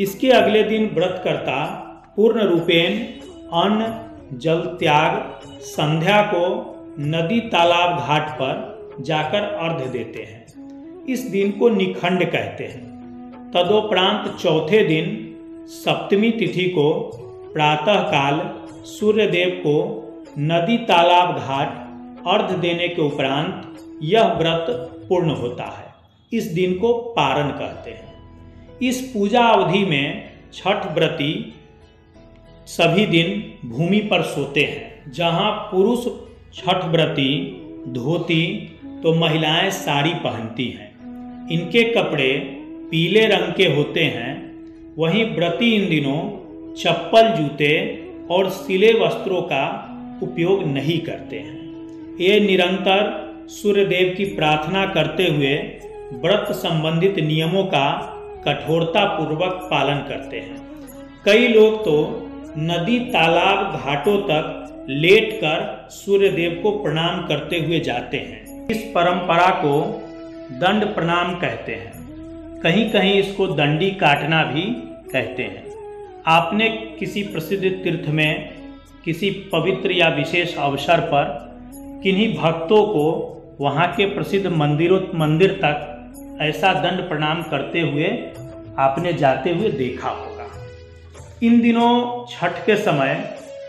इसके 0.01 0.31
अगले 0.31 0.63
दिन 0.63 0.91
व्रतकर्ता 0.95 1.65
पूर्ण 2.17 2.41
रूपेण 2.41 2.99
अन्न, 3.53 4.09
जल, 4.39 4.61
त्याग, 4.61 5.41
संध्या 5.61 6.23
को 6.23 6.75
नदी 7.01 7.41
तालाब 7.41 7.99
घाट 7.99 8.31
पर 8.31 8.83
जाकर 9.01 9.41
अर्घ 9.41 9.91
देते 9.91 10.23
हैं। 10.23 10.47
इस 11.05 11.21
दिन 11.21 11.51
को 11.51 11.69
निखंड 11.69 12.25
कहते 12.25 12.65
हैं। 12.65 12.93
तदोपरांत 13.51 14.37
चौथे 14.37 14.85
दिन 14.85 15.29
सप्तमी 15.67 16.31
तिथि 16.31 16.69
को 16.69 17.11
प्रातःकाल 17.55 18.62
सूर्यदेव 18.85 19.49
को 19.49 20.03
नदी 20.39 20.79
तालाब 20.79 21.37
घाट 21.37 21.93
अर्ध 22.27 22.59
देने 22.59 22.89
के 22.89 23.03
उपरांत 23.03 23.79
यह 24.03 24.33
व्रत 24.35 24.67
पूर्ण 25.09 25.31
होता 25.31 25.65
है। 25.65 25.95
इस 26.39 26.45
दिन 26.45 26.75
को 26.75 26.93
पारण 26.93 27.49
कहते 27.49 27.91
हैं। 27.91 28.15
इस 28.83 29.01
पूजा 29.01 29.43
अवधि 29.43 29.79
में 29.79 30.31
छठ 30.53 30.93
व्रती 30.93 31.55
सभी 32.67 33.07
दिन 33.07 33.59
भूमि 33.69 33.99
पर 33.99 34.23
सोते 34.23 34.63
हैं। 34.63 35.13
जहाँ 35.13 35.51
पुरुष 35.51 36.05
छठ 36.55 36.85
व्रती, 36.85 37.63
धोती 37.89 38.57
तो 39.03 39.15
महिलाएँ 39.15 39.71
साड़ी 39.71 40.15
पहनती 40.15 40.67
हैं। 40.67 40.93
इनके 41.49 41.85
कपड़े 41.85 42.39
पीले 42.91 43.27
रंग 43.27 43.55
के 43.55 43.65
होते 43.65 44.05
हैं। 44.05 44.53
वहीं 44.99 45.25
व्रती 45.25 45.73
इन 45.73 45.91
दिनों 45.91 46.43
चप्पल 46.75 47.29
जूते 47.29 48.02
और 48.33 48.49
सिले 48.51 48.93
वस्त्रों 48.93 49.43
का 49.43 49.65
उपयोग 50.23 50.65
नहीं 50.67 50.99
करते 51.01 51.39
हैं। 51.39 51.61
ये 52.21 52.39
निरंतर 52.41 53.11
सूर्यदेव 53.51 54.15
की 54.17 54.25
प्रार्थना 54.25 54.85
करते 54.87 55.27
हुए 55.29 55.55
व्रत 56.23 56.53
संबंधित 56.53 57.19
नियमों 57.19 57.65
का 57.65 57.89
कठोरता 58.47 59.05
पूर्वक 59.05 59.69
पालन 59.71 59.99
करते 60.09 60.41
हैं। 60.41 60.61
कई 61.25 61.49
लोग 61.49 61.81
तो 61.85 61.97
नदी 62.59 62.99
तालाब 62.99 63.75
घाटों 63.77 64.17
तक 64.21 64.87
लेटकर 64.89 65.89
सूर्यदेव 65.91 66.61
को 66.63 66.71
प्रणाम 66.71 67.27
करते 67.27 67.59
हुए 67.59 67.81
जाते 67.81 68.17
हैं। 68.17 68.69
इस 68.69 68.83
परंपरा 68.95 69.49
को 69.57 69.75
दंड 70.59 70.85
प्रणाम 70.95 71.35
कहते 71.35 71.75
हैं। 71.75 71.93
कहीं 72.61 72.91
कहीं 72.91 73.15
इसको 73.15 73.47
दंडी 73.47 73.91
काटना 73.91 74.43
भी 74.45 74.63
कहते 75.13 75.43
हैं। 75.43 75.72
आपने 76.27 76.69
किसी 76.99 77.23
प्रसिद्ध 77.23 77.63
तीर्थ 77.65 78.09
में, 78.09 78.53
किसी 79.05 79.31
पवित्र 79.53 79.93
या 79.93 80.09
विशेष 80.09 80.57
अवसर 80.57 81.01
पर 81.01 81.25
किन्हीं 82.03 82.37
भक्तों 82.39 82.85
को 82.87 83.07
वहाँ 83.61 83.87
के 83.95 84.07
प्रसिद्ध 84.07 84.47
मंदिरों, 84.47 85.01
मंदिर 85.15 85.53
तक 85.65 86.39
ऐसा 86.41 86.73
दंड 86.73 87.09
प्रणाम 87.09 87.43
करते 87.43 87.81
हुए 87.81 88.07
आपने 88.79 89.13
जाते 89.13 89.51
हुए 89.51 89.69
देखा 89.69 90.09
होगा। 90.09 90.47
इन 91.43 91.61
दिनों 91.61 92.27
छठ 92.31 92.65
के 92.67 92.77
समय 92.77 93.15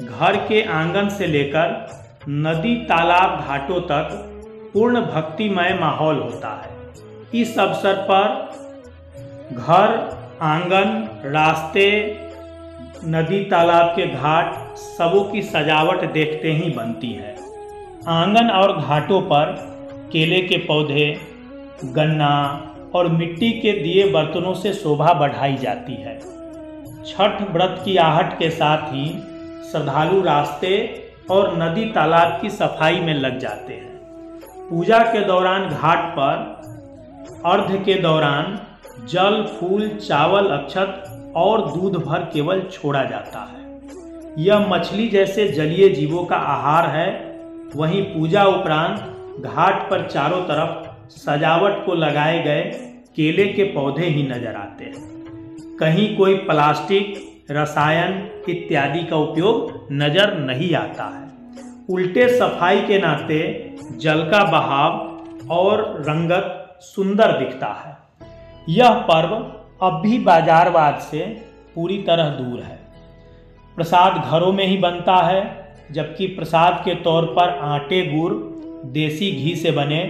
घर 0.01 0.35
के 0.37 0.61
आँगन 0.63 1.09
से 1.09 1.27
लेकर 1.27 1.87
नदी 2.29 2.75
तालाब 2.75 3.39
घाटों 3.47 3.79
तक 3.81 4.09
पूर्ण 4.73 5.01
भक्तिमय 5.01 5.77
माहौल 5.81 6.19
होता 6.19 6.49
है। 6.61 7.41
इस 7.41 7.57
अवसर 7.59 7.95
पर 8.11 8.51
घर, 9.53 10.17
आँगन, 10.41 11.07
रास्ते 11.25 11.89
नदी 13.05 13.43
तालाब 13.43 13.85
के 13.85 14.05
घाट 14.07 14.75
सबों 14.77 15.23
की 15.23 15.41
सजावट 15.41 16.11
देखते 16.11 16.51
ही 16.51 16.69
बनती 16.69 17.11
है। 17.13 17.35
आँगन 18.07 18.49
और 18.49 18.77
घाटों 18.77 19.21
पर 19.21 19.45
केले 20.11 20.41
के 20.41 20.57
पौधे, 20.57 21.19
गन्ना 21.85 22.31
और 22.95 23.07
मिट्टी 23.07 23.51
के 23.51 23.71
दिए 23.71 24.11
बर्तनों 24.11 24.53
से 24.53 24.73
शोभा 24.73 25.13
बढ़ाई 25.13 25.55
जाती 25.55 25.93
है। 25.93 26.19
छठ 27.05 27.51
व्रत 27.51 27.81
की 27.85 27.97
आहट 27.97 28.39
के 28.39 28.49
साथ 28.49 28.77
ही 28.77 29.09
श्रद्धालु 29.71 30.21
रास्ते 30.21 31.03
और 31.31 31.57
नदी 31.63 31.85
तालाब 31.85 32.41
की 32.41 32.49
सफ़ाई 32.49 32.99
में 32.99 33.13
लग 33.13 33.39
जाते 33.39 33.73
हैं। 33.73 33.99
पूजा 34.69 34.99
के 34.99 35.19
दौरान 35.19 35.69
घाट 35.69 36.13
पर 36.19 36.61
अर्ध 37.45 37.85
के 37.85 37.93
दौरान 37.93 38.59
जल, 39.07 39.43
फूल, 39.43 39.89
चावल, 39.89 40.45
अक्षत 40.45 41.19
और 41.36 41.62
दूध 41.72 41.96
भर 41.96 42.19
केवल 42.34 42.62
छोड़ा 42.72 43.04
जाता 43.04 43.39
है। 43.39 43.62
यह 44.38 44.67
मछली 44.67 45.08
जैसे 45.08 45.48
जलीय 45.48 45.89
जीवों 45.89 46.26
का 46.26 46.36
आहार 46.36 46.89
है। 46.89 47.10
वहीं 47.76 48.02
पूजा 48.04 48.43
उपरांत 48.43 49.46
घाट 49.46 49.89
पर 49.89 50.08
चारों 50.08 50.41
तरफ़ 50.41 50.88
सजावट 51.10 51.86
को 51.86 51.93
लगाए 51.96 52.43
गए 52.43 52.63
केले 53.15 53.48
के 53.48 53.63
पौधे 53.63 54.06
ही 54.06 54.24
नज़र 54.24 54.56
आते 54.56 54.86
हैं। 54.86 55.78
कहीं 55.78 56.15
कोई 56.17 56.36
प्लास्टिक, 56.36 57.15
रसायन 57.52 58.30
इत्यादि 58.50 59.04
का 59.04 59.15
उपयोग 59.15 59.88
नज़र 59.91 60.34
नहीं 60.38 60.74
आता 60.76 61.04
है। 61.04 61.32
उल्टे 61.89 62.28
सफ़ाई 62.38 62.82
के 62.82 63.00
नाते 63.00 63.39
जल 63.98 64.24
का 64.24 64.43
बहाव 64.43 65.50
और 65.52 65.82
रंगत 66.00 66.80
सुंदर 66.82 67.38
दिखता 67.39 67.67
है। 67.67 67.98
यह 68.69 68.93
पर्व 69.02 69.36
अब 69.84 69.93
भी 69.93 70.17
बाजारवाद 70.19 71.00
से 71.00 71.19
पूरी 71.76 71.98
तरह 71.98 72.30
दूर 72.30 72.60
है। 72.60 72.80
प्रसाद 73.76 74.24
घरों 74.32 74.52
में 74.52 74.65
ही 74.65 74.78
बनता 74.78 75.15
है, 75.15 75.41
जबकि 75.91 76.28
प्रसाद 76.28 76.82
के 76.86 76.96
तौर 76.96 77.26
पर 77.26 77.50
आटे, 77.50 78.02
गुड़, 78.08 78.34
देसी 78.86 79.32
घी 79.32 79.56
से 79.56 79.72
बने 79.72 80.04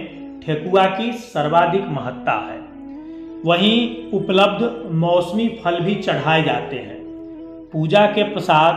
ठेकुआ 0.46 0.86
की 0.86 1.12
सर्वाधिक 1.12 1.84
महत्ता 1.88 2.32
है। 2.32 2.58
वहीं 3.44 4.10
उपलब्ध 4.12 4.92
मौसमी 4.92 5.48
फल 5.64 5.80
भी 5.80 5.94
चढ़ाए 5.94 6.42
जाते 6.42 6.76
हैं। 6.76 7.02
पूजा 7.72 8.06
के 8.06 8.22
प्रसाद, 8.22 8.74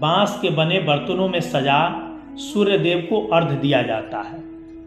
बाँस 0.00 0.38
के 0.42 0.50
बने 0.50 0.78
बर्तनों 0.78 1.28
में 1.28 1.40
सजा 1.40 1.80
सूर्य 2.36 2.78
देव 2.78 3.06
को 3.10 3.26
अर्घ 3.26 3.50
दिया 3.52 3.82
जाता 3.82 4.20
है, 4.20 4.42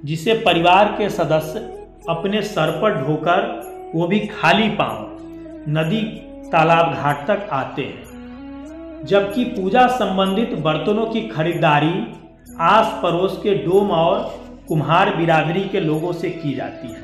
जिसे 0.06 0.34
परिवार 0.34 0.96
के 0.98 1.10
सदस्य 1.10 1.60
अपने 2.10 2.42
सर 2.42 2.80
पर 2.82 3.02
ढोकर 3.02 3.92
वो 3.96 4.08
भी 4.08 4.20
खाली 4.20 4.70
पाँव 4.70 5.17
नदी 5.68 6.02
तालाब 6.52 6.94
घाट 6.94 7.28
तक 7.28 7.50
आते 7.52 7.82
हैं। 7.82 9.06
जबकि 9.06 9.44
पूजा 9.46 9.88
संबंधित 9.88 10.54
बर्तनों 10.54 11.06
की 11.06 11.22
खरीदारी 11.22 12.08
आस 12.60 13.00
पड़ोस 13.04 13.40
के 13.44 13.56
डोम 13.56 13.92
और 13.92 14.40
कुम्हार 14.68 15.16
बिरादरी 15.16 15.62
के 15.62 15.80
लोगों 15.80 16.14
से 16.14 16.30
की 16.30 16.54
जाती 16.54 16.88
है। 16.88 17.04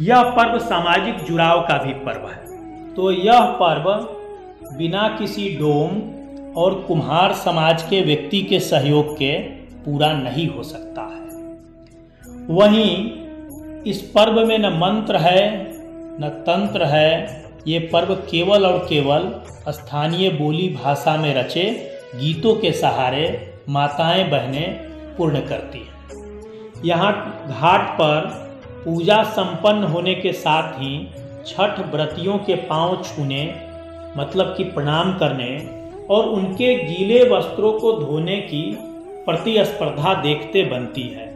यह 0.00 0.22
पर्व 0.22 0.58
सामाजिक 0.58 1.16
जुड़ाव 1.16 1.60
का 1.60 1.78
भी 1.78 1.92
पर्व 1.92 2.28
है। 2.28 2.94
तो 2.94 3.10
यह 3.10 3.40
पर्व 3.40 3.90
बिना 4.76 5.08
किसी 5.08 5.56
डोम 5.60 6.02
और 6.56 6.74
कुम्हार 6.74 7.32
समाज 7.32 7.82
के 7.82 8.02
व्यक्ति 8.02 8.42
के 8.42 8.60
सहयोग 8.60 9.14
के 9.14 9.38
पूरा 9.84 10.12
नहीं 10.12 10.48
हो 10.48 10.62
सकता 10.62 11.02
है। 11.02 11.16
वहीं 12.46 13.12
इस 13.82 14.02
पर्व 14.02 14.46
में 14.46 14.58
न 14.58 14.66
मंत्र 14.66 15.16
है, 15.16 15.72
न 16.20 16.28
तंत्र 16.28 16.84
है 16.84 17.45
ये 17.66 17.78
पर्व 17.78 18.14
केवल 18.14 18.66
और 18.66 18.78
केवल 18.78 19.42
स्थानीय 19.68 20.30
बोली 20.30 20.68
भाषा 20.68 21.16
में 21.16 21.34
रचे, 21.34 21.64
गीतों 22.14 22.54
के 22.54 22.72
सहारे 22.72 23.54
माताएँ 23.68 24.24
बहनें 24.30 24.76
पूर्ण 25.16 25.40
करती 25.40 25.78
हैं। 25.78 26.82
यहाँ 26.84 27.12
घाट 27.48 27.88
पर 27.90 28.28
पूजा 28.84 29.22
संपन्न 29.22 29.84
होने 29.84 30.14
के 30.14 30.32
साथ 30.32 30.72
ही 30.72 31.08
छठ 31.46 31.80
व्रतियों 31.94 32.38
के 32.38 32.54
पाँव 32.54 32.96
छूने 33.02 33.42
मतलब 34.16 34.54
कि 34.56 34.64
प्रणाम 34.64 35.12
करने 35.18 35.50
और 36.10 36.24
उनके 36.24 36.74
गीले 36.74 37.22
वस्त्रों 37.28 37.72
को 37.72 37.92
धोने 37.92 38.36
की 38.40 38.62
प्रतिस्पर्धा 39.26 40.14
देखते 40.14 40.62
बनती 40.64 41.08
है। 41.08 41.26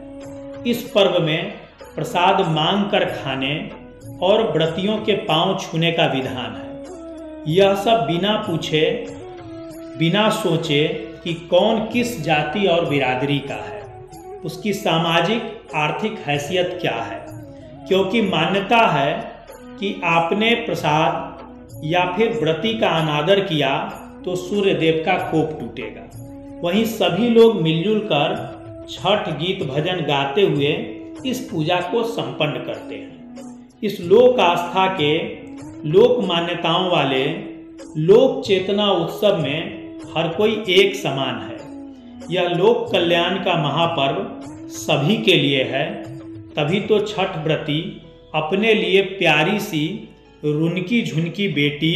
इस 0.67 0.91
पर्व 0.95 1.19
में 1.19 1.53
प्रसाद 1.95 2.41
मांग 2.47 2.89
कर 2.91 3.05
खाने 3.05 3.80
और 4.21 4.51
व्रतियों 4.51 4.97
के 4.97 5.13
पाँव 5.13 5.57
छूने 5.59 5.91
का 5.91 6.05
विधान 6.05 6.55
है। 6.55 6.69
यह 7.47 7.75
सब 7.75 8.05
बिना 8.07 8.35
पूछे, 8.37 8.83
बिना 9.97 10.29
सोचे 10.29 10.87
कि 11.23 11.33
कौन 11.49 11.79
किस 11.85 12.21
जाति 12.21 12.65
और 12.67 12.85
बिरादरी 12.85 13.39
का 13.39 13.55
है। 13.55 13.81
उसकी 14.45 14.73
सामाजिक, 14.73 15.41
आर्थिक 15.75 16.17
हैसियत 16.27 16.77
क्या 16.81 16.95
है? 16.95 17.19
क्योंकि 17.87 18.21
मान्यता 18.21 18.85
है 18.87 19.11
कि 19.79 20.01
आपने 20.03 20.53
प्रसाद 20.55 21.83
या 21.83 22.05
फिर 22.17 22.31
व्रति 22.33 22.73
का 22.73 22.87
अनादर 22.87 23.39
किया 23.39 23.77
तो 24.25 24.35
सूर्य 24.35 24.73
देव 24.73 25.03
का 25.05 25.13
कोप 25.31 25.57
टूटेगा। 25.59 26.01
वहीं 26.61 26.85
सभी 26.85 27.29
लोग 27.29 27.61
मिलजुल 27.61 27.99
कर 28.11 28.35
छठ 28.89 29.29
गीत 29.29 29.63
भजन 29.63 30.01
गाते 30.01 30.41
हुए 30.41 30.73
इस 31.25 31.39
पूजा 31.51 31.79
को 31.81 32.03
संपन्न 32.03 32.63
करते 32.63 32.95
हैं। 32.95 33.20
इस 33.83 33.99
लोक 34.01 34.39
आस्था 34.39 34.85
के 34.87 35.13
लोक 35.89 36.19
मान्यताओं 36.23 36.89
वाले 36.91 37.23
लोक 37.97 38.43
चेतना 38.45 38.91
उत्सव 38.91 39.37
में 39.37 39.99
हर 40.15 40.27
कोई 40.27 40.63
एक 40.69 40.95
समान 40.95 41.39
है। 41.41 41.57
यह 42.31 42.49
लोक 42.49 42.91
कल्याण 42.91 43.37
का 43.37 43.55
महापर्व 43.63 44.67
सभी 44.67 45.15
के 45.17 45.33
लिए 45.33 45.63
है। 45.63 45.85
तभी 46.49 46.79
तो 46.79 46.99
छठ 46.99 47.37
व्रती 47.37 47.79
अपने 48.35 48.73
लिए 48.73 49.01
प्यारी 49.01 49.59
सी 49.59 50.09
रुनकी 50.45 51.01
झुनकी 51.01 51.47
बेटी 51.47 51.95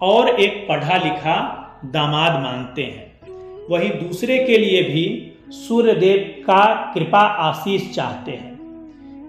और 0.00 0.28
एक 0.40 0.66
पढ़ा 0.68 0.96
लिखा 0.96 1.36
दामाद 1.84 2.40
मांगते 2.42 2.82
हैं। 2.82 3.66
वहीं 3.70 3.90
दूसरे 3.90 4.38
के 4.44 4.58
लिए 4.58 4.82
भी 4.82 5.32
सूर्यदेव 5.50 6.34
का 6.42 6.92
कृपा 6.94 7.22
आशीष 7.48 7.90
चाहते 7.94 8.30
हैं। 8.30 8.49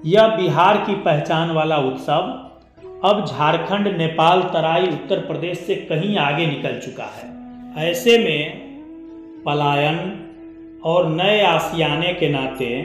यह 0.06 0.28
बिहार 0.28 0.78
की 0.78 0.96
पहचान 0.96 1.52
वाला 1.52 1.78
उत्सव, 1.78 2.22
अब 3.04 3.26
झारखंड, 3.26 3.88
नेपाल, 3.98 4.42
तराई, 4.42 4.88
उत्तर 4.88 5.20
प्रदेश 5.20 5.60
से 5.60 5.76
कहीं 5.76 6.18
आगे 6.18 6.46
निकल 6.48 6.80
चुका 6.80 7.04
है। 7.04 7.30
ऐसे 7.90 8.18
में 8.18 8.60
पलायन 9.46 10.00
और 10.84 11.10
नए 11.10 11.42
आसियाने 11.42 12.14
के 12.14 12.30
नाते 12.30 12.82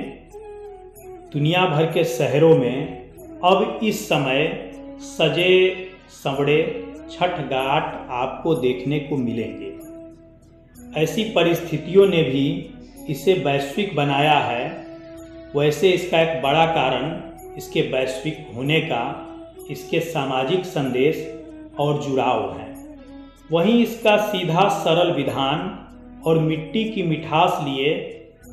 दुनिया 1.33 1.67
भर 1.67 1.87
के 1.87 2.05
शहरों 2.05 2.57
में 2.59 3.07
अब 3.45 3.81
इस 3.83 4.09
समय 4.09 4.71
सजे, 5.01 5.91
सवड़े 6.25 6.85
छठ 7.11 7.31
घाट 7.31 8.09
आपको 8.11 8.55
देखने 8.55 8.99
को 8.99 9.17
मिलेंगे। 9.17 9.73
ऐसी 11.01 11.25
परिस्थितियों 11.25 12.07
ने 12.07 12.23
भी 12.23 12.71
इसे 13.09 13.35
वैश्विक 13.35 13.97
बनाया 13.97 14.39
है 14.39 14.66
वैसे 15.57 15.91
इसका 15.91 16.21
एक 16.21 16.43
बड़ा 16.43 16.65
कारण 16.67 17.55
इसके 17.57 17.81
वैश्विक 17.83 18.47
होने 18.57 18.81
का, 18.81 19.03
इसके 19.71 20.01
सामाजिक 20.01 20.65
संदेश 20.65 21.17
और 21.81 22.03
जुड़ाव 22.03 22.59
है। 22.59 22.75
वहीं 23.53 23.83
इसका 23.83 24.17
सीधा 24.27 24.69
सरल 24.79 25.13
विधान 25.13 26.23
और 26.27 26.39
मिट्टी 26.39 26.85
की 26.85 27.03
मिठास 27.03 27.59
लिए 27.65 27.95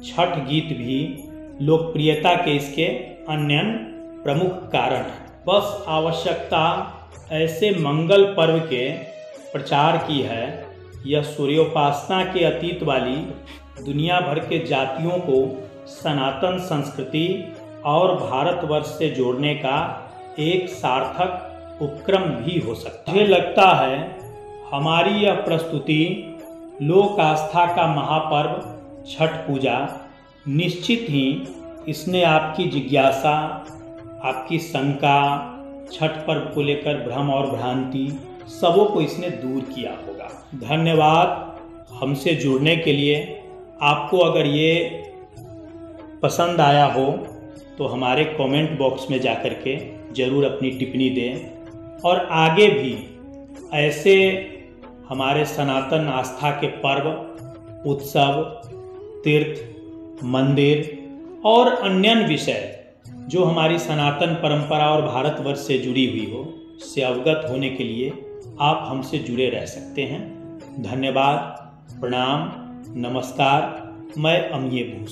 छठ 0.06 0.38
गीत 0.48 0.78
भी 0.78 1.00
लोकप्रियता 1.62 2.34
के 2.36 2.56
इसके 2.56 2.86
अन्य 3.30 3.62
प्रमुख 4.24 4.52
कारण 4.72 5.04
हैं। 5.04 5.44
बस 5.48 5.84
आवश्यकता 5.89 6.63
ऐसे 7.34 7.72
मंगल 7.80 8.24
पर्व 8.34 8.60
के 8.68 8.89
प्रचार 9.52 9.98
की 9.98 10.22
है, 10.22 10.66
यह 11.06 11.22
सूर्योपासना 11.24 12.24
के 12.24 12.46
अतीत 12.46 12.84
वाली 12.84 13.16
दुनिया 13.86 14.20
भर 14.22 14.39
के 14.39 14.66
जातियों 14.66 15.20
को 15.20 15.44
सनातन 15.88 16.58
संस्कृति 16.58 17.54
और 17.86 18.15
भारतवर्ष 18.15 18.86
से 18.86 19.10
जोड़ने 19.10 19.56
का 19.56 20.12
एक 20.39 20.69
सार्थक 20.69 21.50
उपक्रम 21.82 22.22
भी 22.22 22.60
हो 22.60 22.76
सकता 22.76 23.12
है। 23.12 23.17
मुझे 23.17 23.34
लगता 23.34 23.69
है 23.76 24.17
हमारी 24.74 25.12
यह 25.12 25.34
प्रस्तुति 25.34 26.36
लोक 26.82 27.19
आस्था 27.19 27.65
का 27.65 27.88
महापर्व, 27.88 28.80
छठ 29.12 29.30
पूजा, 29.30 30.08
निश्चित 30.48 31.06
ही 31.10 31.48
इसने 31.88 32.24
आपकी 32.24 32.63
जिज्ञासा, 32.63 33.65
आपकी 34.24 34.60
शंका, 34.60 35.50
छठ 35.93 36.10
पर्व 36.10 36.39
को 36.39 36.62
लेकर 36.62 36.98
भ्रम 36.98 37.30
और 37.30 37.46
भ्रांति 37.46 38.19
सबों 38.62 38.86
को 38.86 39.02
इसने 39.02 39.30
दूर 39.30 39.62
किया 39.62 39.91
होगा। 39.91 40.30
धन्यवाद 40.67 41.60
हमसे 41.93 42.36
जुड़ने 42.36 42.76
के 42.76 42.93
लिए। 42.93 43.43
आपको 43.82 44.17
अगर 44.17 44.46
ये 44.46 45.03
पसंद 46.24 46.62
आया 46.62 46.86
हो 46.86 47.06
तो 47.78 47.86
हमारे 47.86 48.24
कमेंट 48.26 48.78
बॉक्स 48.80 49.10
में 49.12 49.20
जाकर 49.22 49.54
के 49.54 49.76
ज़रूर 50.16 50.44
अपनी 50.46 50.72
टिप्पणी 50.72 51.10
दें। 51.10 52.02
और 52.02 52.18
आगे 52.18 52.68
भी 52.70 52.94
ऐसे 53.74 54.16
हमारे 55.10 55.46
सनातन 55.46 56.08
आस्था 56.10 56.52
के 56.52 56.68
पर्व, 56.68 57.10
उत्सव, 57.90 58.42
तीर्थ, 59.24 59.62
मंदिर 60.24 61.42
और 61.46 61.74
अन्य 61.74 62.16
विषय 62.16 62.80
जो 63.30 63.44
हमारी 63.44 63.78
सनातन 63.80 64.34
परंपरा 64.34 64.90
और 64.90 65.02
भारतवर्ष 65.02 65.60
से 65.60 65.78
जुड़ी 65.78 66.06
हुई 66.08 66.32
हो, 66.34 66.54
से 66.80 67.02
अवगत 67.02 67.48
होने 67.50 67.70
के 67.70 67.84
लिए 67.84 68.10
आप 68.62 68.86
हमसे 68.88 69.18
जुड़े 69.20 69.50
रह 69.50 69.66
सकते 69.66 70.02
हैं। 70.02 70.22
धन्यवाद, 70.84 71.40
प्रणाम, 72.02 72.52
नमस्कार, 73.00 73.62
मैं 74.18 74.50
अमीय 74.50 74.84
भूषण 74.84 75.12